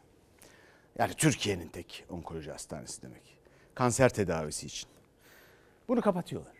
[0.98, 3.38] Yani Türkiye'nin tek onkoloji hastanesi demek.
[3.74, 4.88] Kanser tedavisi için.
[5.88, 6.56] Bunu kapatıyorlar.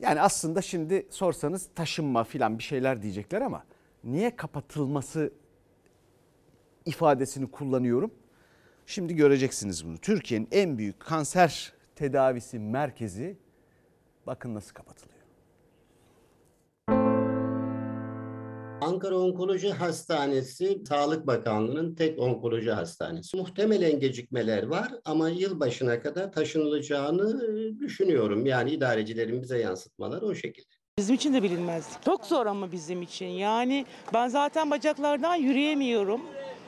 [0.00, 3.64] Yani aslında şimdi sorsanız taşınma filan bir şeyler diyecekler ama
[4.04, 5.32] niye kapatılması
[6.86, 8.10] ifadesini kullanıyorum.
[8.86, 9.98] Şimdi göreceksiniz bunu.
[9.98, 13.36] Türkiye'nin en büyük kanser tedavisi merkezi
[14.26, 15.14] bakın nasıl kapatılıyor.
[18.80, 23.36] Ankara Onkoloji Hastanesi Sağlık Bakanlığı'nın tek onkoloji hastanesi.
[23.36, 28.46] Muhtemelen gecikmeler var ama yılbaşına kadar taşınılacağını e, düşünüyorum.
[28.46, 30.66] Yani idarecilerin bize yansıtmaları o şekilde.
[30.98, 31.88] Bizim için de bilinmez.
[32.04, 33.26] Çok zor ama bizim için.
[33.26, 36.20] Yani ben zaten bacaklardan yürüyemiyorum.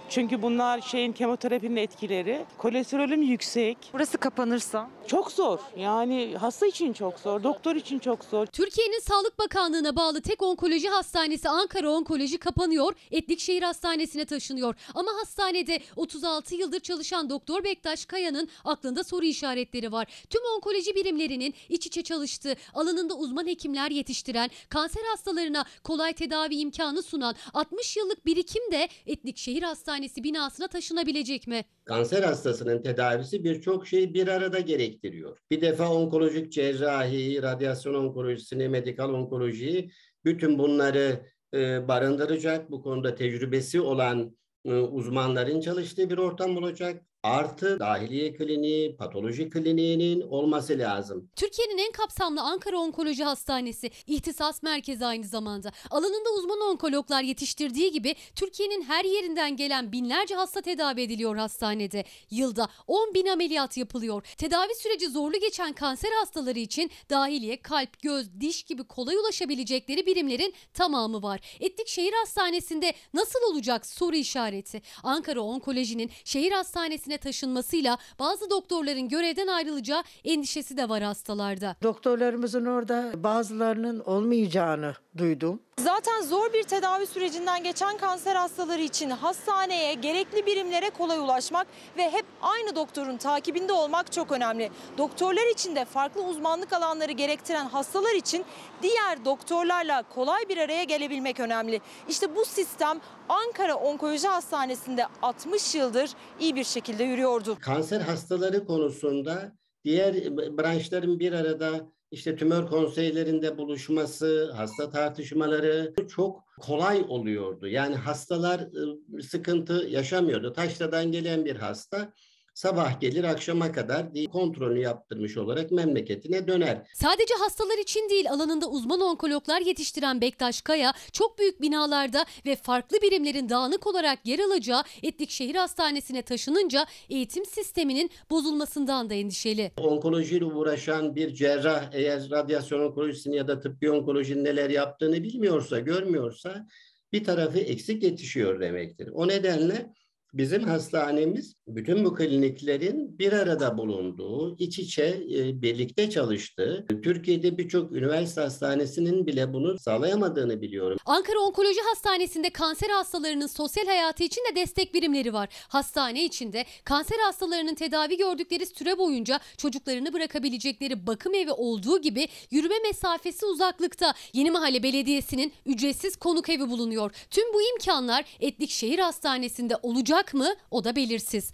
[0.09, 2.45] Çünkü bunlar şeyin kemoterapinin etkileri.
[2.59, 3.79] Kolesterolüm yüksek.
[3.93, 4.91] Burası kapanırsa?
[5.07, 5.59] Çok zor.
[5.77, 8.47] Yani hasta için çok zor, doktor için çok zor.
[8.47, 12.93] Türkiye'nin Sağlık Bakanlığı'na bağlı tek onkoloji hastanesi Ankara Onkoloji kapanıyor.
[13.11, 14.75] Etlikşehir Hastanesi'ne taşınıyor.
[14.95, 20.07] Ama hastanede 36 yıldır çalışan Doktor Bektaş Kaya'nın aklında soru işaretleri var.
[20.31, 27.03] Tüm onkoloji birimlerinin iç içe çalıştığı, alanında uzman hekimler yetiştiren, kanser hastalarına kolay tedavi imkanı
[27.03, 31.65] sunan 60 yıllık birikim de Etlikşehir Hastanesi binasına taşınabilecek mi?
[31.85, 35.39] Kanser hastasının tedavisi birçok şeyi bir arada gerektiriyor.
[35.51, 39.91] Bir defa onkolojik cerrahi, radyasyon onkolojisini, medikal onkolojiyi
[40.25, 41.21] bütün bunları
[41.55, 42.71] e, barındıracak.
[42.71, 47.03] Bu konuda tecrübesi olan e, uzmanların çalıştığı bir ortam olacak.
[47.27, 51.29] Artı dahiliye kliniği, patoloji kliniğinin olması lazım.
[51.37, 55.73] Türkiye'nin en kapsamlı Ankara Onkoloji Hastanesi, ihtisas merkezi aynı zamanda.
[55.91, 62.05] Alanında uzman onkologlar yetiştirdiği gibi Türkiye'nin her yerinden gelen binlerce hasta tedavi ediliyor hastanede.
[62.31, 64.27] Yılda 10 bin ameliyat yapılıyor.
[64.39, 70.55] Tedavi süreci zorlu geçen kanser hastaları için dahiliye, kalp, göz, diş gibi kolay ulaşabilecekleri birimlerin
[70.75, 71.41] tamamı var.
[71.61, 74.83] Etlik Şehir Hastanesi'nde nasıl olacak soru işareti.
[75.03, 81.77] Ankara Onkoloji'nin şehir hastanesine taşınmasıyla bazı doktorların görevden ayrılacağı endişesi de var hastalarda.
[81.83, 85.61] Doktorlarımızın orada bazılarının olmayacağını duydum.
[85.81, 92.11] Zaten zor bir tedavi sürecinden geçen kanser hastaları için hastaneye, gerekli birimlere kolay ulaşmak ve
[92.11, 94.71] hep aynı doktorun takibinde olmak çok önemli.
[94.99, 98.45] Doktorlar için de farklı uzmanlık alanları gerektiren hastalar için
[98.83, 101.81] diğer doktorlarla kolay bir araya gelebilmek önemli.
[102.09, 106.11] İşte bu sistem Ankara Onkoloji Hastanesi'nde 60 yıldır
[106.41, 107.57] iyi bir şekilde yürüyordu.
[107.61, 109.53] Kanser hastaları konusunda
[109.85, 110.15] diğer
[110.59, 117.67] branşların bir arada işte tümör konseylerinde buluşması, hasta tartışmaları çok kolay oluyordu.
[117.67, 120.53] Yani hastalar ı, sıkıntı yaşamıyordu.
[120.53, 122.13] Taşra'dan gelen bir hasta
[122.57, 126.83] sabah gelir akşama kadar kontrolünü yaptırmış olarak memleketine döner.
[126.95, 132.99] Sadece hastalar için değil alanında uzman onkologlar yetiştiren Bektaş Kaya çok büyük binalarda ve farklı
[133.03, 139.73] birimlerin dağınık olarak yer alacağı Etlik Şehir Hastanesi'ne taşınınca eğitim sisteminin bozulmasından da endişeli.
[139.77, 146.67] Onkolojiyle uğraşan bir cerrah eğer radyasyon onkolojisini ya da tıbbi onkolojinin neler yaptığını bilmiyorsa, görmüyorsa
[147.13, 149.09] bir tarafı eksik yetişiyor demektir.
[149.15, 149.93] O nedenle
[150.35, 157.93] Bizim hastanemiz bütün bu kliniklerin bir arada bulunduğu, iç içe e, birlikte çalıştığı, Türkiye'de birçok
[157.93, 160.99] üniversite hastanesinin bile bunu sağlayamadığını biliyorum.
[161.07, 165.49] Ankara Onkoloji Hastanesi'nde kanser hastalarının sosyal hayatı için de destek birimleri var.
[165.69, 172.79] Hastane içinde kanser hastalarının tedavi gördükleri süre boyunca çocuklarını bırakabilecekleri bakım evi olduğu gibi yürüme
[172.79, 177.11] mesafesi uzaklıkta Yeni Mahalle Belediyesi'nin ücretsiz konuk evi bulunuyor.
[177.31, 181.53] Tüm bu imkanlar Etlik Şehir Hastanesi'nde olacak mı o da belirsiz.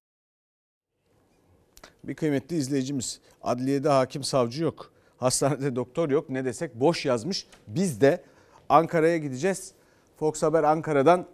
[2.05, 4.93] Bir kıymetli izleyicimiz adliyede hakim savcı yok.
[5.17, 7.47] Hastanede doktor yok ne desek boş yazmış.
[7.67, 8.25] Biz de
[8.69, 9.73] Ankara'ya gideceğiz.
[10.19, 11.27] Fox Haber Ankara'dan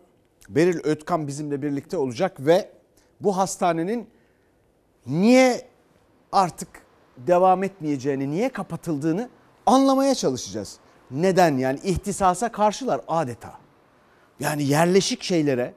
[0.48, 2.70] Beril Ötkan bizimle birlikte olacak ve
[3.20, 4.08] bu hastanenin
[5.06, 5.68] niye
[6.32, 6.68] artık
[7.16, 9.28] devam etmeyeceğini, niye kapatıldığını
[9.66, 10.78] anlamaya çalışacağız.
[11.10, 13.58] Neden yani ihtisasa karşılar adeta.
[14.40, 15.74] Yani yerleşik şeylere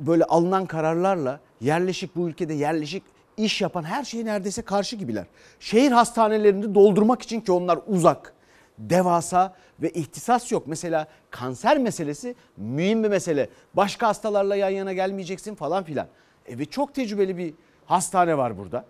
[0.00, 3.02] böyle alınan kararlarla yerleşik bu ülkede yerleşik
[3.36, 5.26] iş yapan her şeye neredeyse karşı gibiler.
[5.60, 8.34] Şehir hastanelerini doldurmak için ki onlar uzak,
[8.78, 10.66] devasa ve ihtisas yok.
[10.66, 13.48] Mesela kanser meselesi mühim bir mesele.
[13.74, 16.06] Başka hastalarla yan yana gelmeyeceksin falan filan.
[16.46, 17.54] E ve çok tecrübeli bir
[17.86, 18.84] hastane var burada.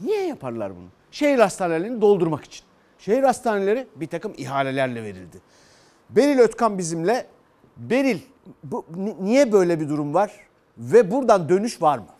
[0.00, 0.88] Niye yaparlar bunu?
[1.10, 2.64] Şehir hastanelerini doldurmak için.
[2.98, 5.38] Şehir hastaneleri bir takım ihalelerle verildi.
[6.10, 7.26] Beril Ötkan bizimle.
[7.76, 8.18] Beril
[8.64, 8.84] bu,
[9.20, 10.32] niye böyle bir durum var
[10.78, 12.13] ve buradan dönüş var mı?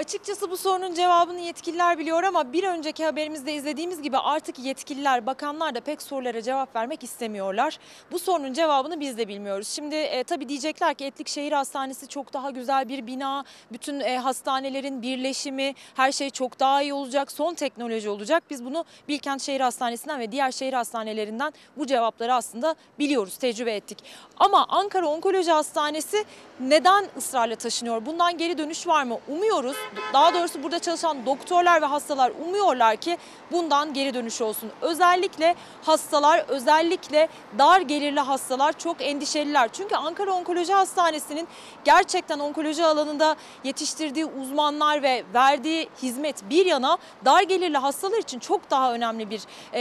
[0.00, 5.74] Açıkçası bu sorunun cevabını yetkililer biliyor ama bir önceki haberimizde izlediğimiz gibi artık yetkililer, bakanlar
[5.74, 7.78] da pek sorulara cevap vermek istemiyorlar.
[8.12, 9.68] Bu sorunun cevabını biz de bilmiyoruz.
[9.68, 14.18] Şimdi e, tabii diyecekler ki Etlik Şehir Hastanesi çok daha güzel bir bina, bütün e,
[14.18, 18.42] hastanelerin birleşimi, her şey çok daha iyi olacak, son teknoloji olacak.
[18.50, 23.98] Biz bunu Bilkent Şehir Hastanesi'nden ve diğer şehir hastanelerinden bu cevapları aslında biliyoruz, tecrübe ettik.
[24.36, 26.24] Ama Ankara Onkoloji Hastanesi
[26.60, 28.06] neden ısrarla taşınıyor?
[28.06, 29.18] Bundan geri dönüş var mı?
[29.28, 29.76] Umuyoruz.
[30.12, 33.18] Daha doğrusu burada çalışan doktorlar ve hastalar umuyorlar ki
[33.52, 34.70] bundan geri dönüş olsun.
[34.80, 39.68] Özellikle hastalar, özellikle dar gelirli hastalar çok endişeliler.
[39.72, 41.48] Çünkü Ankara Onkoloji Hastanesi'nin
[41.84, 48.70] gerçekten onkoloji alanında yetiştirdiği uzmanlar ve verdiği hizmet bir yana dar gelirli hastalar için çok
[48.70, 49.42] daha önemli bir
[49.74, 49.80] e,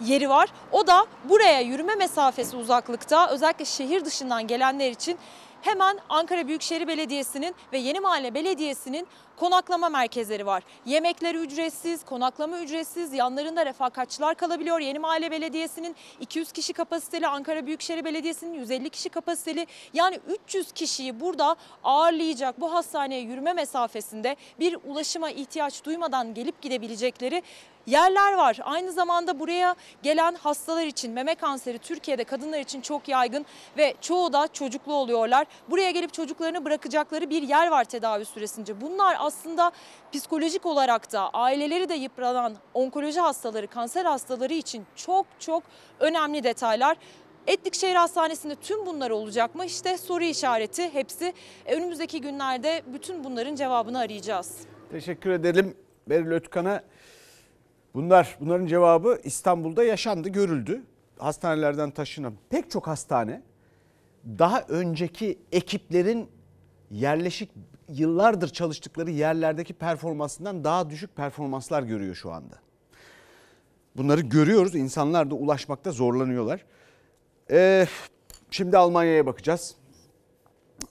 [0.00, 0.48] yeri var.
[0.72, 5.18] O da buraya yürüme mesafesi uzaklıkta özellikle şehir dışından gelenler için
[5.64, 10.62] hemen Ankara Büyükşehir Belediyesi'nin ve Yeni Mahalle Belediyesi'nin konaklama merkezleri var.
[10.86, 14.80] Yemekleri ücretsiz, konaklama ücretsiz, yanlarında refakatçılar kalabiliyor.
[14.80, 19.66] Yeni Mahalle Belediyesi'nin 200 kişi kapasiteli, Ankara Büyükşehir Belediyesi'nin 150 kişi kapasiteli.
[19.92, 27.42] Yani 300 kişiyi burada ağırlayacak bu hastaneye yürüme mesafesinde bir ulaşıma ihtiyaç duymadan gelip gidebilecekleri
[27.86, 28.58] yerler var.
[28.62, 33.46] Aynı zamanda buraya gelen hastalar için meme kanseri Türkiye'de kadınlar için çok yaygın
[33.78, 35.46] ve çoğu da çocuklu oluyorlar.
[35.70, 38.80] Buraya gelip çocuklarını bırakacakları bir yer var tedavi süresince.
[38.80, 39.72] Bunlar aslında
[40.12, 45.62] psikolojik olarak da aileleri de yıpranan onkoloji hastaları, kanser hastaları için çok çok
[46.00, 46.96] önemli detaylar.
[47.46, 49.64] Etlik Şehir Hastanesi'nde tüm bunlar olacak mı?
[49.64, 51.32] İşte soru işareti hepsi.
[51.66, 54.58] Önümüzdeki günlerde bütün bunların cevabını arayacağız.
[54.90, 55.76] Teşekkür edelim
[56.08, 56.82] Beril Ötkan'a.
[57.94, 60.82] Bunlar bunların cevabı İstanbul'da yaşandı, görüldü.
[61.18, 63.42] Hastanelerden taşınan pek çok hastane
[64.38, 66.28] daha önceki ekiplerin
[66.90, 67.50] yerleşik
[67.88, 72.54] yıllardır çalıştıkları yerlerdeki performansından daha düşük performanslar görüyor şu anda.
[73.96, 74.74] Bunları görüyoruz.
[74.74, 76.64] İnsanlar da ulaşmakta zorlanıyorlar.
[77.50, 77.86] Ee,
[78.50, 79.74] şimdi Almanya'ya bakacağız.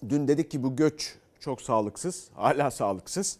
[0.10, 3.38] Dün dedik ki bu göç çok sağlıksız, hala sağlıksız.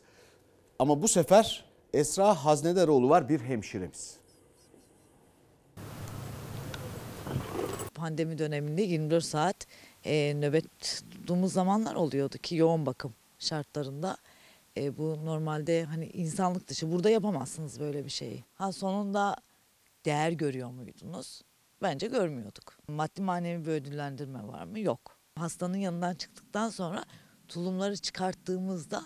[0.80, 4.18] Ama bu sefer Esra Haznedaroğlu var bir hemşiremiz.
[7.96, 9.68] Pandemi döneminde 24 saat
[10.06, 14.18] e, nöbet tuttuğumuz zamanlar oluyordu ki yoğun bakım şartlarında.
[14.78, 18.44] E, bu normalde hani insanlık dışı burada yapamazsınız böyle bir şeyi.
[18.56, 19.36] Ha sonunda
[20.06, 21.42] değer görüyor muydunuz?
[21.82, 22.78] Bence görmüyorduk.
[22.88, 24.80] Maddi manevi bir ödüllendirme var mı?
[24.80, 25.18] Yok.
[25.36, 27.06] Hastanın yanından çıktıktan sonra
[27.48, 29.04] tulumları çıkarttığımızda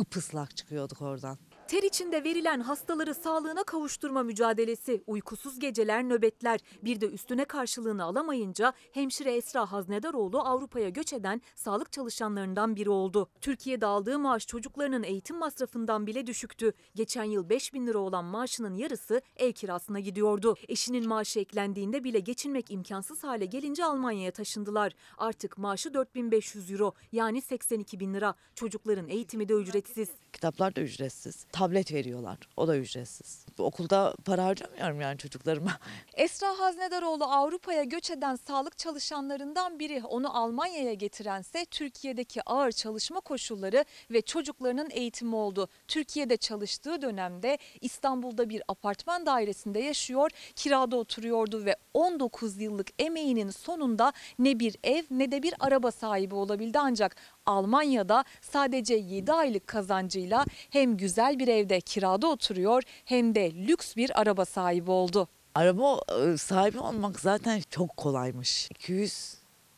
[0.00, 1.38] ıpıslak çıkıyorduk oradan.
[1.68, 8.72] Ter içinde verilen hastaları sağlığına kavuşturma mücadelesi, uykusuz geceler, nöbetler, bir de üstüne karşılığını alamayınca
[8.92, 13.28] hemşire Esra Haznedaroğlu Avrupa'ya göç eden sağlık çalışanlarından biri oldu.
[13.40, 16.72] Türkiye'de aldığı maaş çocuklarının eğitim masrafından bile düşüktü.
[16.94, 20.54] Geçen yıl 5 bin lira olan maaşının yarısı ev kirasına gidiyordu.
[20.68, 24.92] Eşinin maaşı eklendiğinde bile geçinmek imkansız hale gelince Almanya'ya taşındılar.
[25.18, 28.34] Artık maaşı 4500 euro yani 82 bin lira.
[28.54, 30.08] Çocukların eğitimi de ücretsiz.
[30.32, 31.46] Kitaplar da ücretsiz.
[31.52, 32.38] Tablet veriyorlar.
[32.56, 33.46] O da ücretsiz.
[33.58, 35.78] Okulda para harcamıyorum yani çocuklarıma.
[36.14, 40.02] Esra Haznedaroğlu Avrupa'ya göç eden sağlık çalışanlarından biri.
[40.04, 45.68] Onu Almanya'ya getirense Türkiye'deki ağır çalışma koşulları ve çocuklarının eğitimi oldu.
[45.88, 54.12] Türkiye'de çalıştığı dönemde İstanbul'da bir apartman dairesinde yaşıyor, kirada oturuyordu ve 19 yıllık emeğinin sonunda
[54.38, 60.44] ne bir ev ne de bir araba sahibi olabildi ancak Almanya'da sadece 7 aylık kazancıyla
[60.70, 65.28] hem güzel bir evde kirada oturuyor hem de lüks bir araba sahibi oldu.
[65.54, 68.70] Araba e, sahibi olmak zaten çok kolaymış.
[68.70, 69.34] 200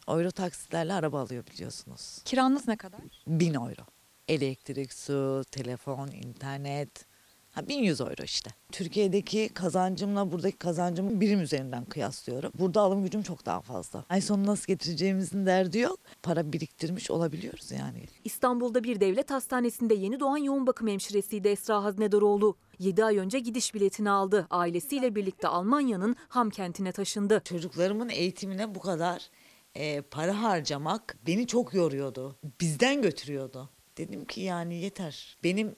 [0.08, 2.18] euro taksitlerle araba alıyor biliyorsunuz.
[2.24, 3.00] Kiranız ne kadar?
[3.26, 3.86] 1000 euro.
[4.28, 7.06] Elektrik, su, telefon, internet.
[7.54, 8.50] Ha 1100 euro işte.
[8.72, 12.52] Türkiye'deki kazancımla buradaki kazancımı birim üzerinden kıyaslıyorum.
[12.58, 14.04] Burada alım gücüm çok daha fazla.
[14.08, 16.00] Ay sonu nasıl getireceğimizin derdi yok.
[16.22, 18.04] Para biriktirmiş olabiliyoruz yani.
[18.24, 22.56] İstanbul'da bir devlet hastanesinde yeni doğan yoğun bakım hemşiresiydi Esra Haznedaroğlu.
[22.78, 24.46] 7 ay önce gidiş biletini aldı.
[24.50, 27.42] Ailesiyle birlikte Almanya'nın Ham kentine taşındı.
[27.44, 29.30] Çocuklarımın eğitimine bu kadar
[29.74, 32.36] e, para harcamak beni çok yoruyordu.
[32.60, 33.70] Bizden götürüyordu.
[33.98, 35.38] Dedim ki yani yeter.
[35.44, 35.76] Benim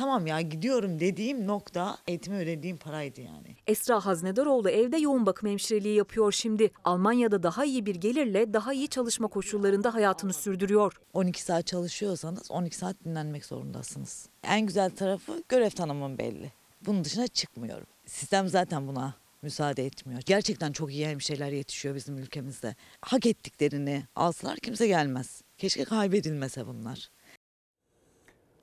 [0.00, 3.56] tamam ya gidiyorum dediğim nokta eğitime ödediğim paraydı yani.
[3.66, 6.70] Esra Haznedaroğlu evde yoğun bakım hemşireliği yapıyor şimdi.
[6.84, 11.00] Almanya'da daha iyi bir gelirle daha iyi çalışma koşullarında hayatını sürdürüyor.
[11.12, 14.28] 12 saat çalışıyorsanız 12 saat dinlenmek zorundasınız.
[14.44, 16.52] En güzel tarafı görev tanımım belli.
[16.86, 17.86] Bunun dışına çıkmıyorum.
[18.06, 20.22] Sistem zaten buna müsaade etmiyor.
[20.26, 22.74] Gerçekten çok iyi hemşireler yetişiyor bizim ülkemizde.
[23.00, 25.42] Hak ettiklerini alsalar kimse gelmez.
[25.58, 27.10] Keşke kaybedilmese bunlar.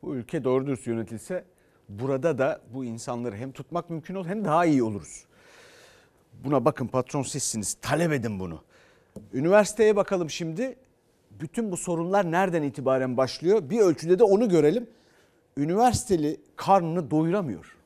[0.04, 1.44] Bu ülke doğru dürüst yönetilse
[1.90, 5.26] burada da bu insanları hem tutmak mümkün olur hem daha iyi oluruz.
[6.44, 7.78] Buna bakın patron sizsiniz.
[7.82, 8.64] Talep edin bunu.
[9.34, 10.76] Üniversiteye bakalım şimdi.
[11.32, 13.70] Bütün bu sorunlar nereden itibaren başlıyor?
[13.70, 14.90] Bir ölçüde de onu görelim.
[15.58, 17.77] Üniversiteli karnını doyuramıyor.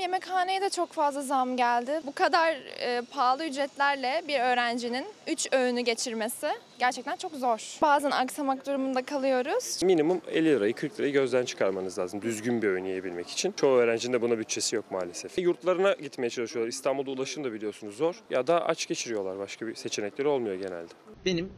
[0.00, 2.00] Yemekhaneye de çok fazla zam geldi.
[2.06, 7.78] Bu kadar e, pahalı ücretlerle bir öğrencinin 3 öğünü geçirmesi gerçekten çok zor.
[7.82, 9.82] Bazen aksamak durumunda kalıyoruz.
[9.82, 13.52] Minimum 50 lirayı 40 lirayı gözden çıkarmanız lazım düzgün bir öğün yiyebilmek için.
[13.52, 15.38] Çoğu öğrencinin de buna bütçesi yok maalesef.
[15.38, 16.68] Yurtlarına gitmeye çalışıyorlar.
[16.68, 18.14] İstanbul'da ulaşım da biliyorsunuz zor.
[18.30, 19.38] Ya da aç geçiriyorlar.
[19.38, 20.92] Başka bir seçenekleri olmuyor genelde.
[21.26, 21.52] Benim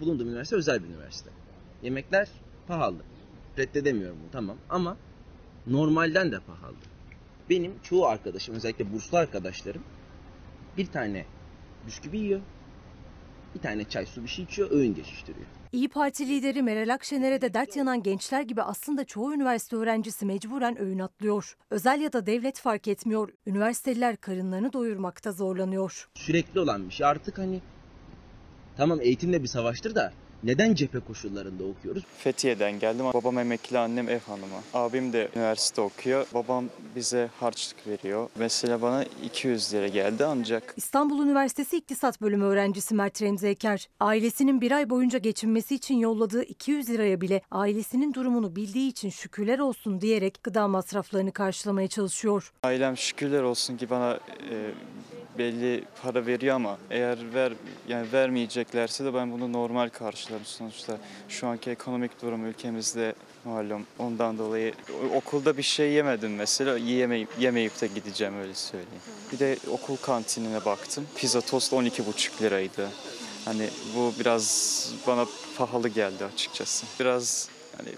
[0.00, 1.30] bulunduğum üniversite özel bir üniversite.
[1.82, 2.28] Yemekler
[2.68, 2.98] pahalı.
[3.58, 4.96] Reddedemiyorum bunu tamam ama
[5.66, 6.76] normalden de pahalı.
[7.50, 9.82] Benim çoğu arkadaşım özellikle burslu arkadaşlarım
[10.76, 11.24] bir tane
[11.86, 12.40] bisküvi yiyor.
[13.54, 15.46] Bir tane çay su bir şey içiyor öğün geçiştiriyor.
[15.72, 20.80] İyi Parti lideri Meral Akşener'e de dert yanan gençler gibi aslında çoğu üniversite öğrencisi mecburen
[20.80, 21.56] öğün atlıyor.
[21.70, 23.28] Özel ya da devlet fark etmiyor.
[23.46, 26.08] Üniversiteliler karınlarını doyurmakta zorlanıyor.
[26.14, 27.60] Sürekli olan bir şey artık hani
[28.76, 30.12] tamam eğitimle bir savaştır da
[30.44, 32.02] neden cephe koşullarında okuyoruz?
[32.18, 33.06] Fethiye'den geldim.
[33.14, 34.60] Babam emekli, annem ev hanımı.
[34.74, 36.26] Abim de üniversite okuyor.
[36.34, 36.64] Babam
[36.96, 38.28] bize harçlık veriyor.
[38.38, 44.60] Mesela bana 200 lira geldi ancak İstanbul Üniversitesi İktisat Bölümü öğrencisi Mert Remzi Eker, ailesinin
[44.60, 50.00] bir ay boyunca geçinmesi için yolladığı 200 liraya bile ailesinin durumunu bildiği için şükürler olsun
[50.00, 52.52] diyerek gıda masraflarını karşılamaya çalışıyor.
[52.62, 54.20] ailem şükürler olsun ki bana
[54.50, 54.70] e,
[55.38, 57.52] belli para veriyor ama eğer ver
[57.88, 60.98] yani vermeyeceklerse de ben bunu normal karşılarım sonuçta.
[61.28, 63.14] Şu anki ekonomik durum ülkemizde
[63.44, 63.86] malum.
[63.98, 64.74] Ondan dolayı
[65.14, 66.76] okulda bir şey yemedim mesela.
[66.76, 69.02] Yiyemeyip, yemeyip de gideceğim öyle söyleyeyim.
[69.32, 71.06] Bir de okul kantinine baktım.
[71.16, 72.88] Pizza tost 12,5 liraydı.
[73.44, 75.26] Hani bu biraz bana
[75.58, 76.86] pahalı geldi açıkçası.
[77.00, 77.88] Biraz hani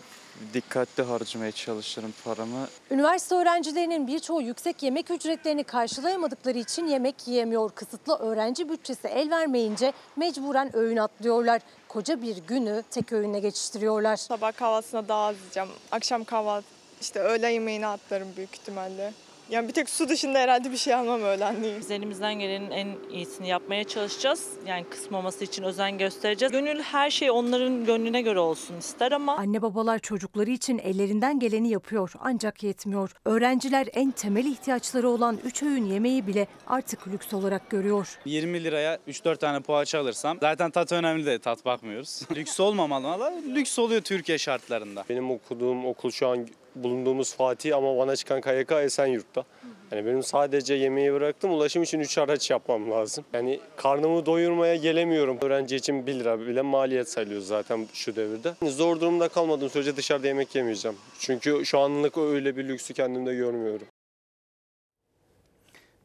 [0.55, 2.69] dikkatli harcamaya çalışırım paramı.
[2.91, 7.71] Üniversite öğrencilerinin birçoğu yüksek yemek ücretlerini karşılayamadıkları için yemek yiyemiyor.
[7.71, 11.63] Kısıtlı öğrenci bütçesi el vermeyince mecburen öğün atlıyorlar.
[11.89, 14.17] Koca bir günü tek öğünle geçiştiriyorlar.
[14.17, 15.69] Sabah kahvaltısına daha az yiyeceğim.
[15.93, 16.67] Akşam kahvaltı
[17.01, 19.13] işte öğle yemeğini atlarım büyük ihtimalle.
[19.51, 21.75] Yani bir tek su dışında herhalde bir şey almam öğlenliği.
[21.81, 24.49] Biz elimizden gelenin en iyisini yapmaya çalışacağız.
[24.67, 26.53] Yani kısmaması için özen göstereceğiz.
[26.53, 31.71] Gönül her şey onların gönlüne göre olsun ister ama Anne babalar çocukları için ellerinden geleni
[31.71, 33.11] yapıyor ancak yetmiyor.
[33.25, 38.19] Öğrenciler en temel ihtiyaçları olan 3 öğün yemeği bile artık lüks olarak görüyor.
[38.25, 42.23] 20 liraya 3-4 tane poğaça alırsam zaten tat önemli de tat bakmıyoruz.
[42.37, 45.05] lüks olmamalı ama lüks oluyor Türkiye şartlarında.
[45.09, 49.45] Benim okuduğum okul şu an bulunduğumuz Fatih ama bana çıkan KYK Esenyurt'ta.
[49.93, 53.25] Yani benim sadece yemeği bıraktım ulaşım için 3 araç yapmam lazım.
[53.33, 55.39] Yani karnımı doyurmaya gelemiyorum.
[55.43, 58.55] Öğrenci için 1 lira bile maliyet sayılıyor zaten şu devirde.
[58.63, 60.97] Zor durumda kalmadığım sürece dışarıda yemek yemeyeceğim.
[61.19, 63.87] Çünkü şu anlık öyle bir lüksü kendimde görmüyorum.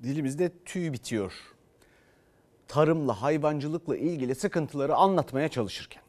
[0.03, 1.33] Dilimizde tüy bitiyor.
[2.67, 6.03] Tarımla, hayvancılıkla ilgili sıkıntıları anlatmaya çalışırken.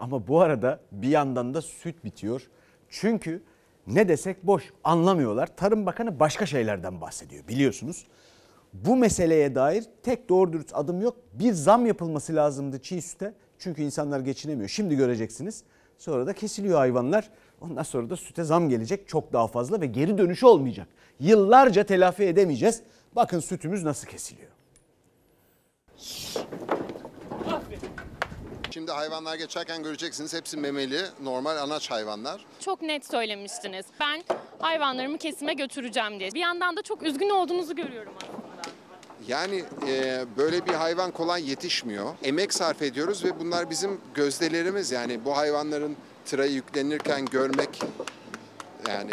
[0.00, 2.48] Ama bu arada bir yandan da süt bitiyor.
[2.88, 3.42] Çünkü
[3.86, 5.56] ne desek boş anlamıyorlar.
[5.56, 8.06] Tarım Bakanı başka şeylerden bahsediyor biliyorsunuz.
[8.72, 11.16] Bu meseleye dair tek doğru dürüst adım yok.
[11.32, 13.34] Bir zam yapılması lazımdı çiğ süte.
[13.58, 14.68] Çünkü insanlar geçinemiyor.
[14.68, 15.62] Şimdi göreceksiniz.
[15.98, 17.30] Sonra da kesiliyor hayvanlar.
[17.60, 20.88] Ondan sonra da süte zam gelecek çok daha fazla ve geri dönüşü olmayacak.
[21.20, 22.82] Yıllarca telafi edemeyeceğiz.
[23.16, 24.50] Bakın sütümüz nasıl kesiliyor.
[28.74, 32.44] Şimdi hayvanlar geçerken göreceksiniz hepsi memeli, normal anaç hayvanlar.
[32.60, 33.86] Çok net söylemiştiniz.
[34.00, 34.24] Ben
[34.58, 36.32] hayvanlarımı kesime götüreceğim diye.
[36.32, 38.62] Bir yandan da çok üzgün olduğunuzu görüyorum aslında.
[39.28, 42.14] Yani e, böyle bir hayvan kolay yetişmiyor.
[42.22, 44.92] Emek sarf ediyoruz ve bunlar bizim gözdelerimiz.
[44.92, 47.82] Yani bu hayvanların tıra yüklenirken görmek
[48.88, 49.10] yani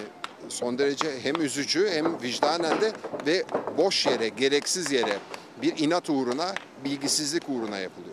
[0.49, 2.91] son derece hem üzücü hem vicdanen de
[3.25, 3.43] ve
[3.77, 5.17] boş yere, gereksiz yere
[5.61, 6.55] bir inat uğruna,
[6.85, 8.10] bilgisizlik uğruna yapılıyor.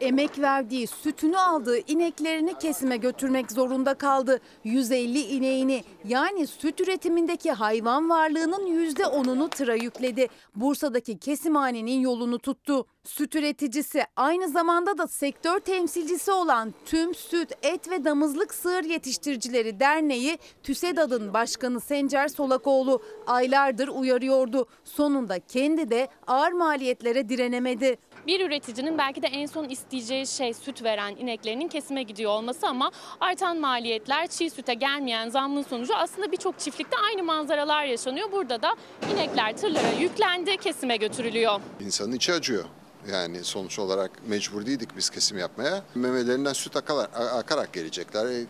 [0.00, 4.40] Emek verdiği, sütünü aldığı ineklerini kesime götürmek zorunda kaldı.
[4.64, 10.28] 150 ineğini yani süt üretimindeki hayvan varlığının %10'unu tıra yükledi.
[10.56, 12.86] Bursa'daki kesimhanenin yolunu tuttu.
[13.04, 19.80] Süt üreticisi aynı zamanda da sektör temsilcisi olan Tüm Süt, Et ve Damızlık Sığır Yetiştiricileri
[19.80, 24.66] Derneği TÜSEDAD'ın başkanı Sencer Solakoğlu aylardır uyarıyordu.
[24.84, 27.98] Sonunda kendi de ağır maliyetlere direnemedi.
[28.26, 32.90] Bir üreticinin belki de en son isteyeceği şey süt veren ineklerinin kesime gidiyor olması ama
[33.20, 38.32] artan maliyetler, çiğ süte gelmeyen zamlın sonucu aslında birçok çiftlikte aynı manzaralar yaşanıyor.
[38.32, 38.76] Burada da
[39.14, 41.60] inekler tırlara yüklendi, kesime götürülüyor.
[41.80, 42.64] İnsanın içi acıyor.
[43.12, 45.82] Yani sonuç olarak mecbur değildik biz kesim yapmaya.
[45.94, 48.26] Memelerinden süt akarak, akarak gelecekler.
[48.26, 48.44] E,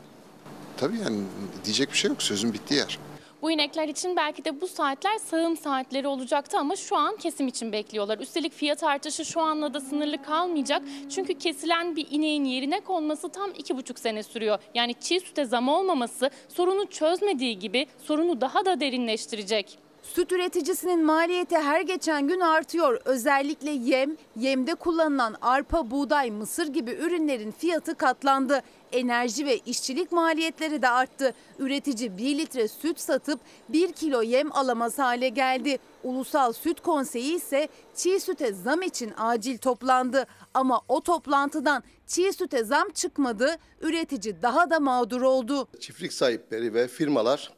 [0.76, 1.24] tabii yani
[1.64, 2.22] diyecek bir şey yok.
[2.22, 2.98] Sözün bittiği yer.
[3.42, 7.72] Bu inekler için belki de bu saatler sağım saatleri olacaktı ama şu an kesim için
[7.72, 8.18] bekliyorlar.
[8.18, 10.82] Üstelik fiyat artışı şu anla da sınırlı kalmayacak.
[11.14, 14.59] Çünkü kesilen bir ineğin yerine konması tam iki buçuk sene sürüyor.
[14.74, 19.78] Yani çiğ süte zam olmaması sorunu çözmediği gibi sorunu daha da derinleştirecek.
[20.12, 23.00] Süt üreticisinin maliyeti her geçen gün artıyor.
[23.05, 28.62] Özellikle yem, yemde kullanılan arpa, buğday, mısır gibi ürünlerin fiyatı katlandı.
[28.92, 31.34] Enerji ve işçilik maliyetleri de arttı.
[31.59, 35.78] Üretici 1 litre süt satıp 1 kilo yem alamaz hale geldi.
[36.02, 40.26] Ulusal Süt Konseyi ise çiğ süte zam için acil toplandı.
[40.55, 43.57] Ama o toplantıdan çiğ süte zam çıkmadı.
[43.80, 45.68] Üretici daha da mağdur oldu.
[45.80, 47.52] Çiftlik sahipleri ve firmalar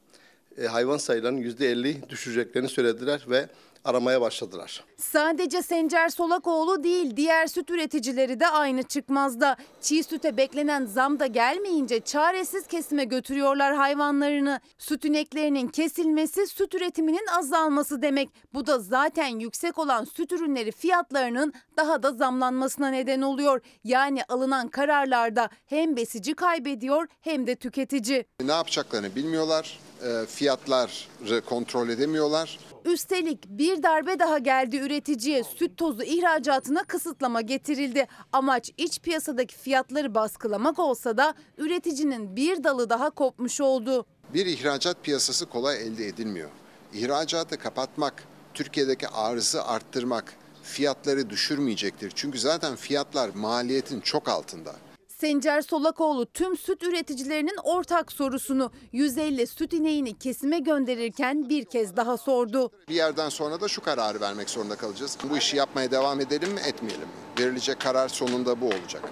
[0.59, 3.49] e, hayvan sayılarının %50 düşeceklerini söylediler ve
[3.87, 4.85] aramaya başladılar.
[4.97, 9.57] Sadece Sencer Solakoğlu değil diğer süt üreticileri de aynı çıkmazda.
[9.81, 14.61] Çiğ süte beklenen zam da gelmeyince çaresiz kesime götürüyorlar hayvanlarını.
[14.79, 18.29] Süt ineklerinin kesilmesi süt üretiminin azalması demek.
[18.55, 23.61] Bu da zaten yüksek olan süt ürünleri fiyatlarının daha da zamlanmasına neden oluyor.
[23.85, 28.25] Yani alınan kararlarda hem besici kaybediyor hem de tüketici.
[28.45, 29.79] Ne yapacaklarını bilmiyorlar.
[30.05, 32.59] E, fiyatları kontrol edemiyorlar.
[32.85, 38.07] Üstelik bir darbe daha geldi üreticiye süt tozu ihracatına kısıtlama getirildi.
[38.33, 44.07] Amaç iç piyasadaki fiyatları baskılamak olsa da üreticinin bir dalı daha kopmuş oldu.
[44.35, 46.51] Bir ihracat piyasası kolay elde edilmiyor.
[46.95, 48.25] İhracatı kapatmak,
[48.55, 50.33] Türkiye'deki arzı arttırmak
[50.63, 52.13] fiyatları düşürmeyecektir.
[52.15, 54.77] Çünkü zaten fiyatlar maliyetin çok altında.
[55.21, 62.17] Sencer Solakoğlu tüm süt üreticilerinin ortak sorusunu 150 süt ineğini kesime gönderirken bir kez daha
[62.17, 62.71] sordu.
[62.89, 65.19] Bir yerden sonra da şu kararı vermek zorunda kalacağız.
[65.31, 67.15] Bu işi yapmaya devam edelim mi etmeyelim mi?
[67.39, 69.03] Verilecek karar sonunda bu olacak.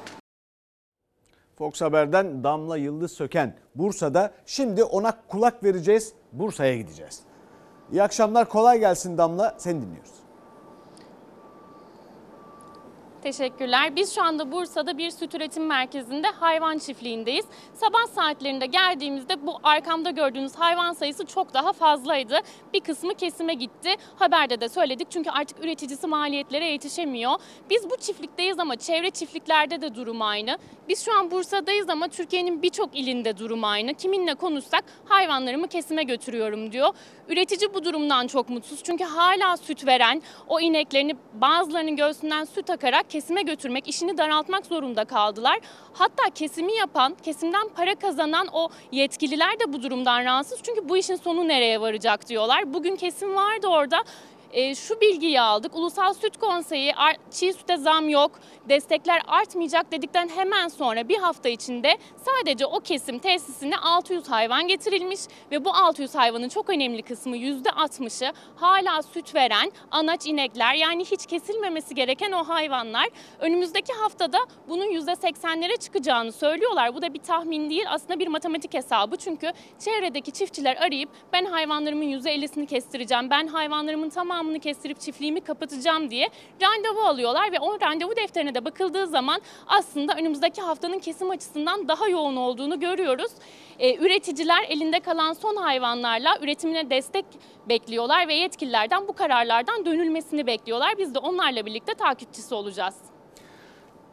[1.59, 4.35] Fox Haber'den Damla Yıldız Söken Bursa'da.
[4.47, 6.13] Şimdi ona kulak vereceğiz.
[6.33, 7.21] Bursa'ya gideceğiz.
[7.93, 9.55] İyi akşamlar kolay gelsin Damla.
[9.59, 10.24] Seni dinliyoruz.
[13.25, 13.97] Teşekkürler.
[13.97, 17.45] Biz şu anda Bursa'da bir süt üretim merkezinde hayvan çiftliğindeyiz.
[17.75, 22.41] Sabah saatlerinde geldiğimizde bu arkamda gördüğünüz hayvan sayısı çok daha fazlaydı.
[22.75, 23.91] Bir kısmı kesime gitti.
[24.17, 27.33] Haberde de söyledik çünkü artık üreticisi maliyetlere yetişemiyor.
[27.71, 30.59] Biz bu çiftlikteyiz ama çevre çiftliklerde de durum aynı.
[30.89, 33.95] Biz şu an Bursa'dayız ama Türkiye'nin birçok ilinde durum aynı.
[33.95, 36.95] Kiminle konuşsak hayvanlarımı kesime götürüyorum diyor.
[37.29, 43.14] Üretici bu durumdan çok mutsuz çünkü hala süt veren o ineklerini bazılarının göğsünden süt akarak
[43.15, 45.59] kesime götürmek, işini daraltmak zorunda kaldılar.
[45.93, 50.59] Hatta kesimi yapan, kesimden para kazanan o yetkililer de bu durumdan rahatsız.
[50.63, 52.75] Çünkü bu işin sonu nereye varacak diyorlar.
[52.75, 54.05] Bugün kesim vardı orada
[54.55, 55.77] e, şu bilgiyi aldık.
[55.77, 56.95] Ulusal Süt Konseyi
[57.31, 58.31] çiğ süte zam yok,
[58.69, 65.21] destekler artmayacak dedikten hemen sonra bir hafta içinde sadece o kesim tesisine 600 hayvan getirilmiş
[65.51, 71.27] ve bu 600 hayvanın çok önemli kısmı %60'ı hala süt veren anaç inekler yani hiç
[71.27, 73.09] kesilmemesi gereken o hayvanlar.
[73.39, 74.39] Önümüzdeki haftada
[74.69, 76.95] bunun %80'lere çıkacağını söylüyorlar.
[76.95, 79.17] Bu da bir tahmin değil aslında bir matematik hesabı.
[79.17, 86.29] Çünkü çevredeki çiftçiler arayıp ben hayvanlarımın %50'sini kestireceğim, ben hayvanlarımın tamamını kestirip çiftliğimi kapatacağım diye
[86.63, 92.09] randevu alıyorlar ve o randevu defterine de bakıldığı zaman aslında önümüzdeki haftanın kesim açısından daha
[92.09, 93.33] yoğun olduğunu görüyoruz.
[93.79, 97.25] Ee, üreticiler elinde kalan son hayvanlarla üretimine destek
[97.69, 100.95] bekliyorlar ve yetkililerden bu kararlardan dönülmesini bekliyorlar.
[100.99, 102.95] Biz de onlarla birlikte takipçisi olacağız.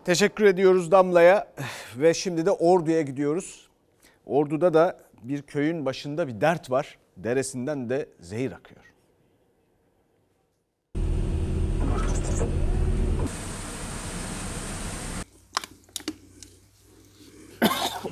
[0.05, 1.53] Teşekkür ediyoruz Damla'ya
[1.97, 3.69] ve şimdi de Ordu'ya gidiyoruz.
[4.25, 6.97] Ordu'da da bir köyün başında bir dert var.
[7.17, 8.80] Deresinden de zehir akıyor.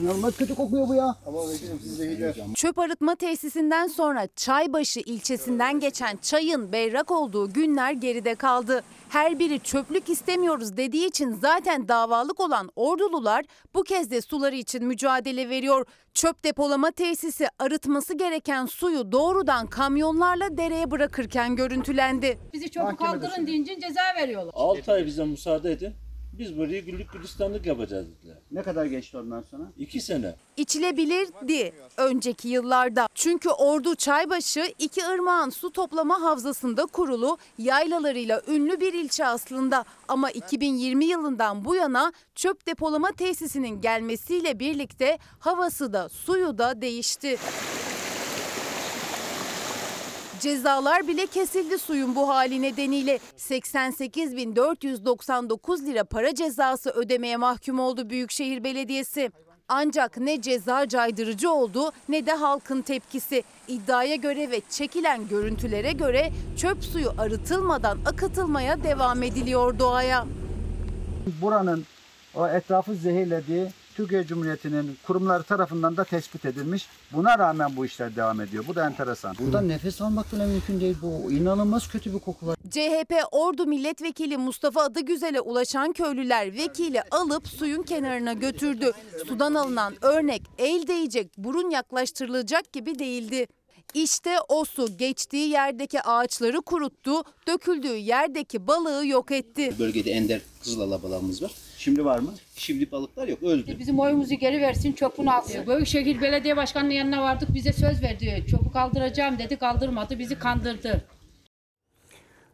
[0.01, 1.15] İnanılmaz kötü kokuyor bu ya.
[1.27, 2.35] Ama vekilim siz zehirler.
[2.55, 8.83] Çöp arıtma tesisinden sonra Çaybaşı ilçesinden geçen çayın berrak olduğu günler geride kaldı.
[9.09, 13.45] Her biri çöplük istemiyoruz dediği için zaten davalık olan ordulular
[13.75, 15.85] bu kez de suları için mücadele veriyor.
[16.13, 22.39] Çöp depolama tesisi arıtması gereken suyu doğrudan kamyonlarla dereye bırakırken görüntülendi.
[22.53, 24.51] Bizi çabuk kaldırın deyince ceza veriyorlar.
[24.55, 25.93] 6 ay bize müsaade edin.
[26.39, 28.37] Biz burayı güllük gülistanlık yapacağız dediler.
[28.51, 29.63] Ne kadar geçti ondan sonra?
[29.77, 30.35] 2 sene.
[30.57, 33.07] İçilebilirdi önceki yıllarda.
[33.15, 39.85] Çünkü Ordu Çaybaşı iki ırmağın su toplama havzasında kurulu yaylalarıyla ünlü bir ilçe aslında.
[40.07, 47.37] Ama 2020 yılından bu yana çöp depolama tesisinin gelmesiyle birlikte havası da suyu da değişti.
[50.39, 53.19] Cezalar bile kesildi suyun bu hali nedeniyle.
[53.37, 59.31] 88.499 lira para cezası ödemeye mahkum oldu Büyükşehir Belediyesi.
[59.67, 63.43] Ancak ne ceza caydırıcı oldu ne de halkın tepkisi.
[63.67, 70.25] İddiaya göre ve çekilen görüntülere göre çöp suyu arıtılmadan akıtılmaya devam ediliyor doğaya.
[71.41, 71.85] Buranın
[72.53, 73.67] etrafı zehirlediği
[73.99, 76.87] Türkiye Cumhuriyeti'nin kurumları tarafından da tespit edilmiş.
[77.13, 78.63] Buna rağmen bu işler devam ediyor.
[78.67, 79.35] Bu da enteresan.
[79.39, 80.97] Buradan nefes almak bile mümkün değil.
[81.01, 82.57] Bu inanılmaz kötü bir koku var.
[82.69, 88.91] CHP Ordu Milletvekili Mustafa Adıgüzel'e ulaşan köylüler vekili alıp suyun kenarına götürdü.
[89.27, 93.47] Sudan alınan örnek el değecek, burun yaklaştırılacak gibi değildi.
[93.93, 99.73] İşte o su geçtiği yerdeki ağaçları kuruttu, döküldüğü yerdeki balığı yok etti.
[99.79, 101.51] Bölgede ender kızılala balığımız var.
[101.77, 102.33] Şimdi var mı?
[102.55, 103.79] Şimdi balıklar yok öldü.
[103.79, 105.67] Bizim oyumuzu geri versin çöpünü alsın.
[105.67, 108.45] Büyükşehir Belediye Başkanı'nın yanına vardık bize söz verdi.
[108.51, 111.05] Çöpü kaldıracağım dedi kaldırmadı bizi kandırdı.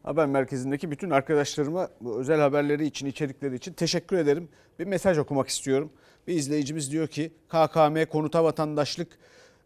[0.03, 4.49] Haber merkezindeki bütün arkadaşlarıma bu özel haberleri için, içerikleri için teşekkür ederim.
[4.79, 5.91] Bir mesaj okumak istiyorum.
[6.27, 9.07] Bir izleyicimiz diyor ki KKM, konuta vatandaşlık,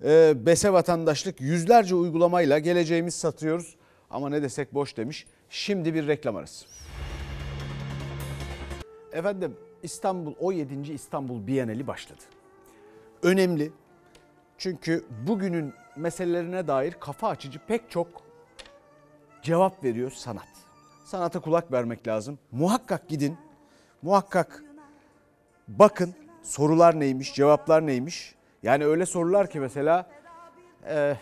[0.03, 3.75] e, BESE vatandaşlık yüzlerce uygulamayla geleceğimiz satıyoruz.
[4.09, 5.27] Ama ne desek boş demiş.
[5.49, 6.65] Şimdi bir reklam arası.
[9.13, 10.93] Efendim İstanbul 17.
[10.93, 12.21] İstanbul Bienali başladı.
[13.23, 13.71] Önemli
[14.57, 18.07] çünkü bugünün meselelerine dair kafa açıcı pek çok
[19.41, 20.47] cevap veriyor sanat.
[21.05, 22.39] Sanata kulak vermek lazım.
[22.51, 23.37] Muhakkak gidin,
[24.01, 24.63] muhakkak
[25.67, 28.35] bakın sorular neymiş, cevaplar neymiş.
[28.64, 30.10] Yani öyle sorular ki mesela
[30.88, 31.16] e,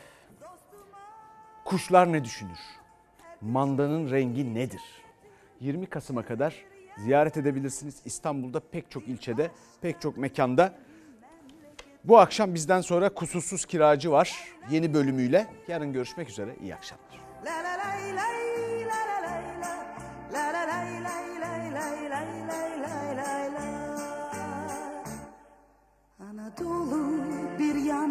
[1.66, 2.60] kuşlar ne düşünür?
[3.42, 4.82] Mandanın rengi nedir?
[5.62, 6.56] 20 Kasım'a kadar
[6.98, 8.02] ziyaret edebilirsiniz.
[8.06, 10.74] İstanbul'da pek çok ilçede, pek çok mekanda.
[12.04, 14.38] Bu akşam bizden sonra kusursuz kiracı var
[14.70, 15.48] yeni bölümüyle.
[15.68, 16.56] Yarın görüşmek üzere.
[16.62, 17.08] İyi akşamlar.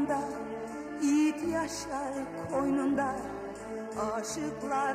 [0.08, 0.28] Yanda
[1.02, 2.14] Yiğit yaşar
[2.50, 3.16] koynunda
[4.14, 4.76] Aşıklar